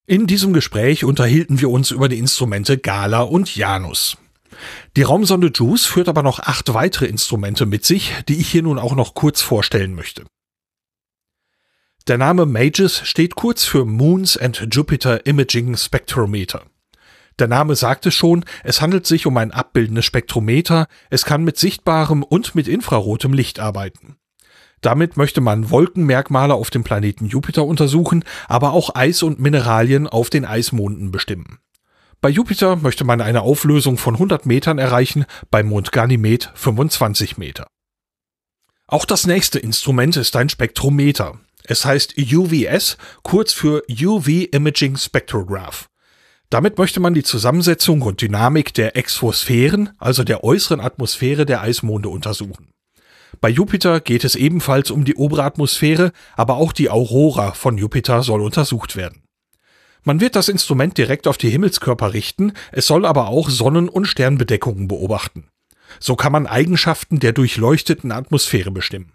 In 0.04 0.26
diesem 0.26 0.52
Gespräch 0.52 1.04
unterhielten 1.04 1.60
wir 1.60 1.70
uns 1.70 1.92
über 1.92 2.08
die 2.08 2.18
Instrumente 2.18 2.76
Gala 2.76 3.20
und 3.20 3.54
Janus. 3.54 4.18
Die 4.96 5.02
Raumsonde 5.02 5.52
JUICE 5.54 5.86
führt 5.86 6.08
aber 6.08 6.24
noch 6.24 6.40
acht 6.40 6.74
weitere 6.74 7.06
Instrumente 7.06 7.66
mit 7.66 7.86
sich, 7.86 8.12
die 8.28 8.40
ich 8.40 8.48
hier 8.48 8.64
nun 8.64 8.80
auch 8.80 8.96
noch 8.96 9.14
kurz 9.14 9.42
vorstellen 9.42 9.94
möchte. 9.94 10.24
Der 12.08 12.18
Name 12.18 12.46
MAGES 12.46 13.06
steht 13.06 13.36
kurz 13.36 13.62
für 13.62 13.84
Moons 13.84 14.36
and 14.36 14.66
Jupiter 14.72 15.24
Imaging 15.24 15.76
Spectrometer. 15.76 16.66
Der 17.38 17.46
Name 17.46 17.76
sagt 17.76 18.06
es 18.06 18.14
schon, 18.14 18.44
es 18.64 18.80
handelt 18.80 19.06
sich 19.06 19.26
um 19.26 19.36
ein 19.36 19.52
abbildendes 19.52 20.04
Spektrometer, 20.04 20.88
es 21.10 21.24
kann 21.24 21.44
mit 21.44 21.58
sichtbarem 21.58 22.24
und 22.24 22.56
mit 22.56 22.66
infrarotem 22.66 23.32
Licht 23.34 23.60
arbeiten. 23.60 24.16
Damit 24.80 25.16
möchte 25.16 25.40
man 25.40 25.70
Wolkenmerkmale 25.70 26.54
auf 26.54 26.70
dem 26.70 26.84
Planeten 26.84 27.26
Jupiter 27.26 27.64
untersuchen, 27.64 28.24
aber 28.46 28.72
auch 28.72 28.94
Eis 28.94 29.22
und 29.22 29.40
Mineralien 29.40 30.06
auf 30.06 30.30
den 30.30 30.44
Eismonden 30.44 31.10
bestimmen. 31.10 31.58
Bei 32.20 32.28
Jupiter 32.28 32.76
möchte 32.76 33.04
man 33.04 33.20
eine 33.20 33.42
Auflösung 33.42 33.96
von 33.96 34.14
100 34.14 34.44
Metern 34.44 34.78
erreichen, 34.78 35.24
beim 35.50 35.68
Mond 35.68 35.92
Ganymed 35.92 36.50
25 36.54 37.38
Meter. 37.38 37.68
Auch 38.88 39.04
das 39.04 39.26
nächste 39.26 39.58
Instrument 39.58 40.16
ist 40.16 40.34
ein 40.34 40.48
Spektrometer. 40.48 41.38
Es 41.62 41.84
heißt 41.84 42.14
UVS, 42.18 42.96
kurz 43.22 43.52
für 43.52 43.82
UV 43.88 44.28
Imaging 44.50 44.96
Spectrograph. 44.96 45.88
Damit 46.50 46.78
möchte 46.78 46.98
man 46.98 47.12
die 47.12 47.22
Zusammensetzung 47.22 48.00
und 48.00 48.22
Dynamik 48.22 48.72
der 48.72 48.96
Exosphären, 48.96 49.90
also 49.98 50.24
der 50.24 50.42
äußeren 50.42 50.80
Atmosphäre 50.80 51.44
der 51.44 51.60
Eismonde 51.60 52.08
untersuchen. 52.08 52.70
Bei 53.40 53.48
Jupiter 53.48 54.00
geht 54.00 54.24
es 54.24 54.34
ebenfalls 54.34 54.90
um 54.90 55.04
die 55.04 55.14
obere 55.14 55.44
Atmosphäre, 55.44 56.12
aber 56.36 56.56
auch 56.56 56.72
die 56.72 56.90
Aurora 56.90 57.52
von 57.52 57.78
Jupiter 57.78 58.22
soll 58.22 58.42
untersucht 58.42 58.96
werden. 58.96 59.22
Man 60.02 60.20
wird 60.20 60.36
das 60.36 60.48
Instrument 60.48 60.96
direkt 60.96 61.26
auf 61.28 61.38
die 61.38 61.50
Himmelskörper 61.50 62.12
richten, 62.12 62.52
es 62.72 62.86
soll 62.86 63.04
aber 63.04 63.28
auch 63.28 63.48
Sonnen- 63.50 63.88
und 63.88 64.06
Sternbedeckungen 64.06 64.88
beobachten. 64.88 65.48
So 66.00 66.16
kann 66.16 66.32
man 66.32 66.46
Eigenschaften 66.46 67.20
der 67.20 67.32
durchleuchteten 67.32 68.12
Atmosphäre 68.12 68.70
bestimmen. 68.70 69.12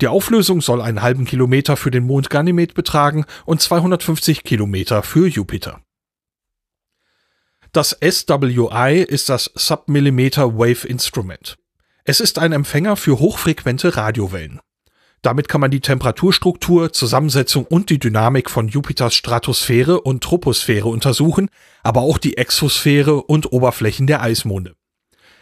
Die 0.00 0.08
Auflösung 0.08 0.60
soll 0.60 0.80
einen 0.80 1.02
halben 1.02 1.24
Kilometer 1.24 1.76
für 1.76 1.90
den 1.90 2.04
Mond 2.06 2.30
Ganymed 2.30 2.74
betragen 2.74 3.24
und 3.44 3.60
250 3.60 4.42
Kilometer 4.42 5.02
für 5.02 5.28
Jupiter. 5.28 5.80
Das 7.72 7.96
SWI 8.02 9.04
ist 9.06 9.28
das 9.28 9.50
Submillimeter 9.54 10.58
Wave 10.58 10.86
Instrument. 10.86 11.56
Es 12.04 12.18
ist 12.18 12.40
ein 12.40 12.50
Empfänger 12.50 12.96
für 12.96 13.20
hochfrequente 13.20 13.96
Radiowellen. 13.96 14.60
Damit 15.22 15.48
kann 15.48 15.60
man 15.60 15.70
die 15.70 15.80
Temperaturstruktur, 15.80 16.92
Zusammensetzung 16.92 17.64
und 17.64 17.90
die 17.90 18.00
Dynamik 18.00 18.50
von 18.50 18.66
Jupiters 18.66 19.14
Stratosphäre 19.14 20.00
und 20.00 20.24
Troposphäre 20.24 20.88
untersuchen, 20.88 21.48
aber 21.84 22.00
auch 22.00 22.18
die 22.18 22.36
Exosphäre 22.36 23.22
und 23.22 23.52
Oberflächen 23.52 24.08
der 24.08 24.20
Eismonde. 24.20 24.74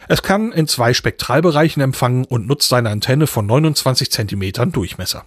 Es 0.07 0.21
kann 0.21 0.51
in 0.51 0.67
zwei 0.67 0.93
Spektralbereichen 0.93 1.81
empfangen 1.81 2.25
und 2.25 2.45
nutzt 2.45 2.71
eine 2.73 2.91
Antenne 2.91 3.25
von 3.25 3.47
29 3.47 4.11
cm 4.11 4.71
Durchmesser. 4.71 5.25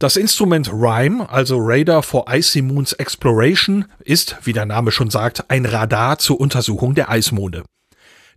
Das 0.00 0.16
Instrument 0.16 0.72
RIME, 0.72 1.28
also 1.28 1.58
Radar 1.60 2.02
for 2.02 2.24
Icy 2.28 2.62
Moons 2.62 2.94
Exploration, 2.94 3.84
ist, 4.00 4.38
wie 4.42 4.54
der 4.54 4.66
Name 4.66 4.90
schon 4.90 5.10
sagt, 5.10 5.50
ein 5.50 5.66
Radar 5.66 6.18
zur 6.18 6.40
Untersuchung 6.40 6.96
der 6.96 7.10
Eismonde. 7.10 7.62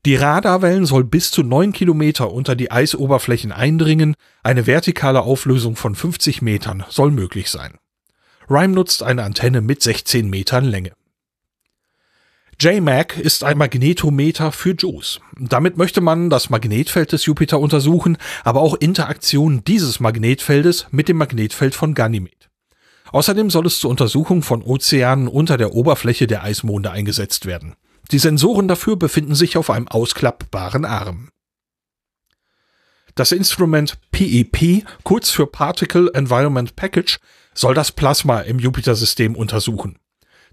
Die 0.06 0.16
Radarwellen 0.16 0.86
soll 0.86 1.06
bis 1.06 1.32
zu 1.32 1.44
9 1.44 1.72
Kilometer 1.72 2.32
unter 2.32 2.56
die 2.56 2.72
Eisoberflächen 2.72 3.54
eindringen, 3.54 4.16
eine 4.44 4.68
vertikale 4.68 5.22
Auflösung 5.22 5.78
von 5.78 5.96
50 5.96 6.42
Metern 6.42 6.84
soll 6.90 7.12
möglich 7.12 7.50
sein. 7.50 7.78
RIME 8.50 8.74
nutzt 8.74 9.02
eine 9.02 9.24
Antenne 9.24 9.62
mit 9.62 9.82
16 9.82 10.30
Metern 10.30 10.66
Länge. 10.66 10.92
JMAC 12.60 13.18
ist 13.18 13.46
ein 13.46 13.58
Magnetometer 13.58 14.52
für 14.52 14.76
JUICE. 14.78 15.22
Damit 15.40 15.78
möchte 15.78 16.02
man 16.02 16.30
das 16.30 16.50
Magnetfeld 16.50 17.12
des 17.14 17.26
Jupiter 17.26 17.60
untersuchen, 17.60 18.18
aber 18.44 18.62
auch 18.62 18.76
Interaktionen 18.76 19.64
dieses 19.64 20.00
Magnetfeldes 20.02 20.88
mit 20.92 21.08
dem 21.08 21.18
Magnetfeld 21.18 21.76
von 21.76 21.94
Ganymed. 21.94 22.50
Außerdem 23.12 23.50
soll 23.50 23.68
es 23.68 23.80
zur 23.80 23.90
Untersuchung 23.90 24.44
von 24.44 24.62
Ozeanen 24.62 25.28
unter 25.28 25.58
der 25.58 25.74
Oberfläche 25.74 26.28
der 26.28 26.44
Eismonde 26.44 26.92
eingesetzt 26.92 27.46
werden. 27.46 27.76
Die 28.12 28.20
Sensoren 28.20 28.68
dafür 28.68 28.96
befinden 28.96 29.36
sich 29.36 29.58
auf 29.58 29.70
einem 29.70 29.88
ausklappbaren 29.88 30.86
Arm. 30.86 31.30
Das 33.16 33.32
Instrument 33.32 34.00
PEP, 34.12 34.86
kurz 35.04 35.30
für 35.30 35.46
Particle 35.46 36.10
Environment 36.14 36.76
Package, 36.76 37.20
soll 37.54 37.76
das 37.76 37.92
Plasma 37.92 38.40
im 38.42 38.58
Jupiter-System 38.58 39.36
untersuchen. 39.36 40.00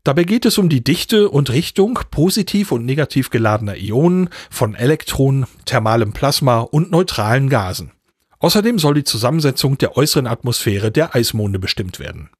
Dabei 0.04 0.24
geht 0.24 0.46
es 0.46 0.58
um 0.58 0.68
die 0.68 0.84
Dichte 0.84 1.28
und 1.28 1.50
Richtung 1.50 1.98
positiv 2.10 2.72
und 2.72 2.84
negativ 2.84 3.30
geladener 3.30 3.76
Ionen 3.76 4.30
von 4.50 4.74
Elektronen, 4.74 5.46
thermalem 5.66 6.12
Plasma 6.12 6.60
und 6.60 6.90
neutralen 6.90 7.48
Gasen. 7.48 7.92
Außerdem 8.38 8.78
soll 8.78 8.94
die 8.94 9.04
Zusammensetzung 9.04 9.76
der 9.76 9.96
äußeren 9.96 10.26
Atmosphäre 10.26 10.90
der 10.90 11.14
Eismonde 11.14 11.58
bestimmt 11.58 11.98
werden. 11.98 12.30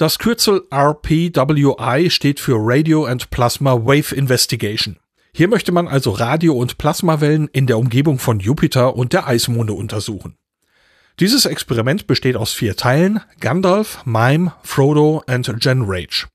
Das 0.00 0.18
Kürzel 0.18 0.62
RPWI 0.70 2.08
steht 2.08 2.40
für 2.40 2.56
Radio 2.58 3.04
and 3.04 3.28
Plasma 3.28 3.74
Wave 3.74 4.14
Investigation. 4.14 4.96
Hier 5.34 5.46
möchte 5.46 5.72
man 5.72 5.88
also 5.88 6.12
Radio- 6.12 6.54
und 6.54 6.78
Plasmawellen 6.78 7.48
in 7.48 7.66
der 7.66 7.76
Umgebung 7.76 8.18
von 8.18 8.40
Jupiter 8.40 8.96
und 8.96 9.12
der 9.12 9.26
Eismonde 9.26 9.74
untersuchen. 9.74 10.38
Dieses 11.18 11.44
Experiment 11.44 12.06
besteht 12.06 12.36
aus 12.36 12.54
vier 12.54 12.76
Teilen, 12.76 13.20
Gandalf, 13.40 13.98
Mime, 14.06 14.54
Frodo 14.62 15.22
und 15.28 15.60
Genrage. 15.60 16.28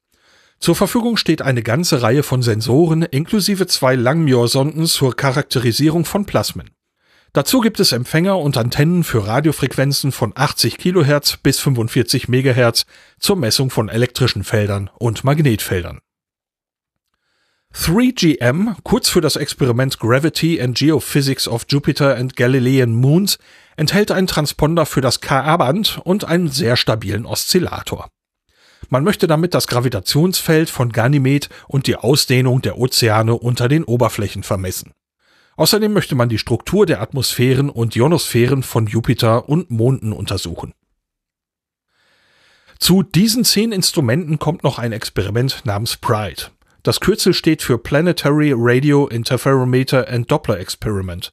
Zur 0.60 0.76
Verfügung 0.76 1.18
steht 1.18 1.42
eine 1.42 1.64
ganze 1.64 2.04
Reihe 2.04 2.22
von 2.22 2.44
Sensoren 2.44 3.02
inklusive 3.02 3.66
zwei 3.66 3.96
Langmuir-Sonden 3.96 4.86
zur 4.86 5.16
Charakterisierung 5.16 6.06
von 6.06 6.28
Plasmen. 6.28 6.70
Dazu 7.36 7.60
gibt 7.60 7.82
es 7.82 7.92
Empfänger 7.92 8.40
und 8.40 8.56
Antennen 8.56 9.04
für 9.04 9.28
Radiofrequenzen 9.28 10.14
von 10.14 10.32
80 10.34 10.78
kHz 10.78 11.36
bis 11.44 11.60
45 11.60 12.30
MHz 12.30 12.86
zur 13.20 13.36
Messung 13.36 13.70
von 13.70 13.90
elektrischen 13.90 14.46
Feldern 14.46 14.90
und 15.00 15.26
Magnetfeldern. 15.26 16.00
3GM, 17.74 18.78
kurz 18.84 19.10
für 19.10 19.20
das 19.20 19.36
Experiment 19.36 20.00
Gravity 20.00 20.62
and 20.62 20.78
Geophysics 20.78 21.50
of 21.50 21.66
Jupiter 21.68 22.16
and 22.16 22.38
Galilean 22.38 22.94
Moons, 22.94 23.38
enthält 23.76 24.12
einen 24.12 24.28
Transponder 24.28 24.86
für 24.86 25.02
das 25.02 25.20
Ka-Band 25.20 26.00
und 26.06 26.24
einen 26.24 26.48
sehr 26.48 26.78
stabilen 26.78 27.26
Oszillator. 27.26 28.08
Man 28.88 29.04
möchte 29.04 29.28
damit 29.28 29.54
das 29.54 29.68
Gravitationsfeld 29.68 30.70
von 30.70 30.94
Ganymed 30.94 31.50
und 31.68 31.88
die 31.88 31.98
Ausdehnung 31.98 32.62
der 32.62 32.78
Ozeane 32.78 33.36
unter 33.36 33.68
den 33.68 33.84
Oberflächen 33.84 34.44
vermessen. 34.44 34.94
Außerdem 35.58 35.94
möchte 35.94 36.16
man 36.16 36.30
die 36.30 36.38
Struktur 36.38 36.86
der 36.86 37.02
Atmosphären 37.02 37.70
und 37.70 37.96
Ionosphären 37.96 38.64
von 38.64 38.88
Jupiter 38.88 39.48
und 39.48 39.72
Monden 39.72 40.12
untersuchen. 40.12 40.74
Zu 42.80 43.04
diesen 43.04 43.46
zehn 43.46 43.72
Instrumenten 43.72 44.38
kommt 44.38 44.64
noch 44.64 44.80
ein 44.80 44.92
Experiment 44.92 45.62
namens 45.66 45.96
Pride. 45.96 46.52
Das 46.84 47.00
Kürzel 47.00 47.34
steht 47.34 47.62
für 47.62 47.78
Planetary 47.78 48.54
Radio 48.56 49.08
Interferometer 49.08 50.10
and 50.10 50.30
Doppler 50.30 50.60
Experiment. 50.60 51.32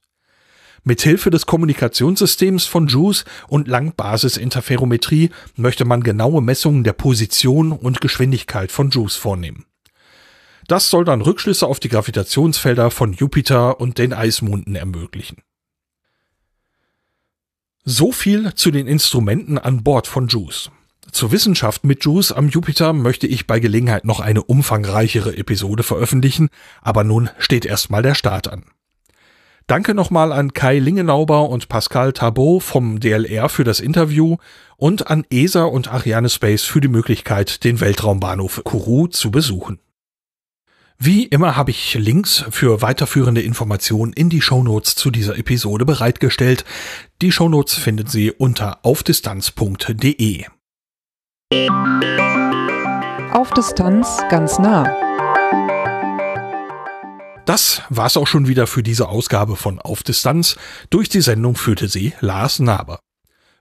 Mithilfe 0.84 1.30
des 1.30 1.46
Kommunikationssystems 1.46 2.64
von 2.64 2.86
JUICE 2.86 3.24
und 3.48 3.68
Langbasisinterferometrie 3.68 5.30
möchte 5.56 5.84
man 5.84 6.02
genaue 6.02 6.42
Messungen 6.42 6.84
der 6.84 6.92
Position 6.92 7.72
und 7.72 8.00
Geschwindigkeit 8.00 8.72
von 8.72 8.90
JUICE 8.90 9.16
vornehmen. 9.16 9.66
Das 10.68 10.90
soll 10.90 11.04
dann 11.04 11.20
Rückschlüsse 11.20 11.66
auf 11.66 11.80
die 11.80 11.88
Gravitationsfelder 11.88 12.90
von 12.90 13.12
Jupiter 13.12 13.80
und 13.80 13.98
den 13.98 14.12
Eismonden 14.12 14.74
ermöglichen. 14.74 15.42
So 17.84 18.12
viel 18.12 18.54
zu 18.54 18.70
den 18.70 18.86
Instrumenten 18.86 19.58
an 19.58 19.82
Bord 19.82 20.06
von 20.06 20.28
JUICE. 20.28 20.70
Zur 21.10 21.32
Wissenschaft 21.32 21.84
mit 21.84 22.04
JUICE 22.04 22.32
am 22.32 22.48
Jupiter 22.48 22.92
möchte 22.92 23.26
ich 23.26 23.46
bei 23.46 23.58
Gelegenheit 23.58 24.04
noch 24.04 24.20
eine 24.20 24.42
umfangreichere 24.42 25.36
Episode 25.36 25.82
veröffentlichen, 25.82 26.48
aber 26.80 27.02
nun 27.02 27.28
steht 27.38 27.66
erstmal 27.66 28.02
der 28.02 28.14
Start 28.14 28.48
an. 28.48 28.64
Danke 29.66 29.94
nochmal 29.94 30.32
an 30.32 30.52
Kai 30.52 30.78
Lingenauber 30.78 31.48
und 31.48 31.68
Pascal 31.68 32.12
Tabot 32.12 32.62
vom 32.62 33.00
DLR 33.00 33.48
für 33.48 33.64
das 33.64 33.80
Interview 33.80 34.36
und 34.76 35.10
an 35.10 35.24
ESA 35.30 35.64
und 35.64 35.92
Ariane 35.92 36.28
Space 36.28 36.62
für 36.62 36.80
die 36.80 36.88
Möglichkeit, 36.88 37.64
den 37.64 37.80
Weltraumbahnhof 37.80 38.62
Kourou 38.64 39.06
zu 39.06 39.30
besuchen. 39.30 39.78
Wie 41.05 41.24
immer 41.24 41.57
habe 41.57 41.72
ich 41.72 41.94
Links 41.94 42.44
für 42.50 42.80
weiterführende 42.80 43.42
Informationen 43.42 44.12
in 44.12 44.30
die 44.30 44.40
Shownotes 44.40 44.94
zu 44.94 45.11
dieser 45.11 45.36
Episode 45.36 45.84
bereitgestellt. 45.84 46.64
Die 47.20 47.32
Shownotes 47.32 47.74
finden 47.74 48.07
Sie 48.07 48.30
unter 48.30 48.78
aufdistanz.de. 48.84 50.44
Auf 53.32 53.50
Distanz 53.50 54.22
ganz 54.30 54.61
nah. 54.61 54.84
Das 57.46 57.82
war's 57.88 58.16
auch 58.16 58.28
schon 58.28 58.46
wieder 58.46 58.68
für 58.68 58.84
diese 58.84 59.09
Ausgabe 59.09 59.57
von 59.57 59.80
Auf 59.80 60.05
Distanz. 60.05 60.55
Durch 60.90 61.09
die 61.09 61.20
Sendung 61.20 61.57
führte 61.57 61.88
sie 61.88 62.12
Lars 62.20 62.61
Naber. 62.61 63.00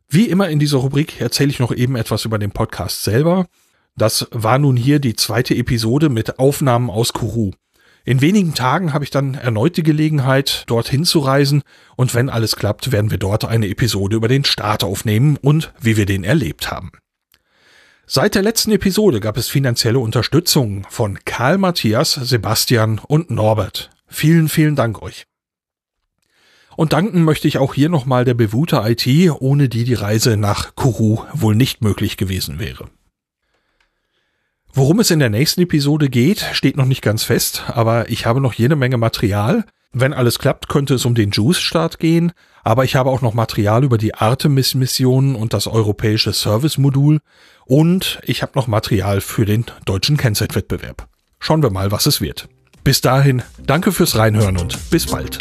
Wie 0.08 0.30
immer 0.30 0.50
in 0.50 0.60
dieser 0.60 0.78
Rubrik 0.78 1.20
erzähle 1.20 1.50
ich 1.50 1.60
noch 1.60 1.72
eben 1.72 1.96
etwas 1.96 2.24
über 2.24 2.38
den 2.38 2.52
Podcast 2.52 3.04
selber. 3.04 3.48
Das 3.98 4.28
war 4.32 4.58
nun 4.58 4.78
hier 4.78 5.00
die 5.00 5.16
zweite 5.16 5.56
Episode 5.56 6.10
mit 6.10 6.40
Aufnahmen 6.40 6.90
aus 6.90 7.14
Kourou. 7.14 7.52
In 8.04 8.22
wenigen 8.22 8.56
Tagen 8.56 8.94
habe 8.94 9.04
ich 9.04 9.12
dann 9.12 9.36
erneut 9.36 9.78
die 9.78 9.84
Gelegenheit, 9.84 10.64
dorthin 10.68 11.06
zu 11.06 11.20
reisen 11.20 11.62
und 11.96 12.16
wenn 12.16 12.30
alles 12.30 12.56
klappt, 12.56 12.92
werden 12.92 13.12
wir 13.12 13.20
dort 13.20 13.46
eine 13.46 13.68
Episode 13.68 14.16
über 14.16 14.28
den 14.28 14.44
Start 14.44 14.84
aufnehmen 14.84 15.38
und 15.38 15.72
wie 15.80 15.98
wir 15.98 16.08
den 16.08 16.24
erlebt 16.24 16.72
haben. 16.72 16.92
Seit 18.08 18.36
der 18.36 18.42
letzten 18.42 18.72
Episode 18.72 19.20
gab 19.20 19.38
es 19.38 19.48
finanzielle 19.48 20.00
Unterstützung 20.00 20.86
von 20.90 21.20
Karl 21.24 21.60
Matthias, 21.60 22.14
Sebastian 22.14 23.00
und 23.00 23.30
Norbert. 23.30 23.92
Vielen, 24.08 24.50
vielen 24.50 24.76
Dank 24.76 25.02
euch. 25.02 25.26
Und 26.76 26.94
danken 26.94 27.24
möchte 27.24 27.48
ich 27.48 27.60
auch 27.60 27.74
hier 27.74 27.90
nochmal 27.90 28.26
der 28.26 28.34
Bewuter 28.34 28.90
IT, 28.90 29.08
ohne 29.40 29.70
die 29.70 29.84
die 29.84 29.94
Reise 29.94 30.38
nach 30.38 30.76
Kourou 30.76 31.24
wohl 31.34 31.56
nicht 31.56 31.82
möglich 31.82 32.18
gewesen 32.18 32.60
wäre. 32.60 32.90
Worum 34.74 35.02
es 35.02 35.12
in 35.12 35.20
der 35.20 35.30
nächsten 35.30 35.62
Episode 35.62 36.10
geht, 36.10 36.46
steht 36.54 36.78
noch 36.78 36.86
nicht 36.86 37.02
ganz 37.02 37.24
fest, 37.24 37.64
aber 37.68 38.10
ich 38.10 38.26
habe 38.26 38.40
noch 38.40 38.54
jede 38.54 38.78
Menge 38.78 38.98
Material. 38.98 39.66
Wenn 39.92 40.14
alles 40.14 40.40
klappt, 40.40 40.70
könnte 40.70 40.94
es 40.94 41.04
um 41.04 41.14
den 41.14 41.32
Juice-Start 41.32 42.00
gehen, 42.00 42.32
aber 42.64 42.86
ich 42.86 42.96
habe 42.96 43.10
auch 43.10 43.22
noch 43.22 43.34
Material 43.34 43.84
über 43.84 43.98
die 43.98 44.16
Artemis-Missionen 44.16 45.36
und 45.36 45.52
das 45.52 45.68
europäische 45.68 46.32
Service-Modul 46.32 47.20
und 47.66 48.22
ich 48.24 48.42
habe 48.42 48.54
noch 48.56 48.68
Material 48.68 49.20
für 49.20 49.44
den 49.44 49.66
deutschen 49.84 50.16
Kennzeitwettbewerb. 50.16 51.06
Schauen 51.40 51.62
wir 51.64 51.70
mal, 51.70 51.92
was 51.92 52.06
es 52.06 52.22
wird. 52.22 52.48
Bis 52.86 53.02
dahin, 53.02 53.42
danke 53.66 53.92
fürs 53.92 54.16
Reinhören 54.16 54.58
und 54.58 54.90
bis 54.90 55.06
bald. 55.06 55.38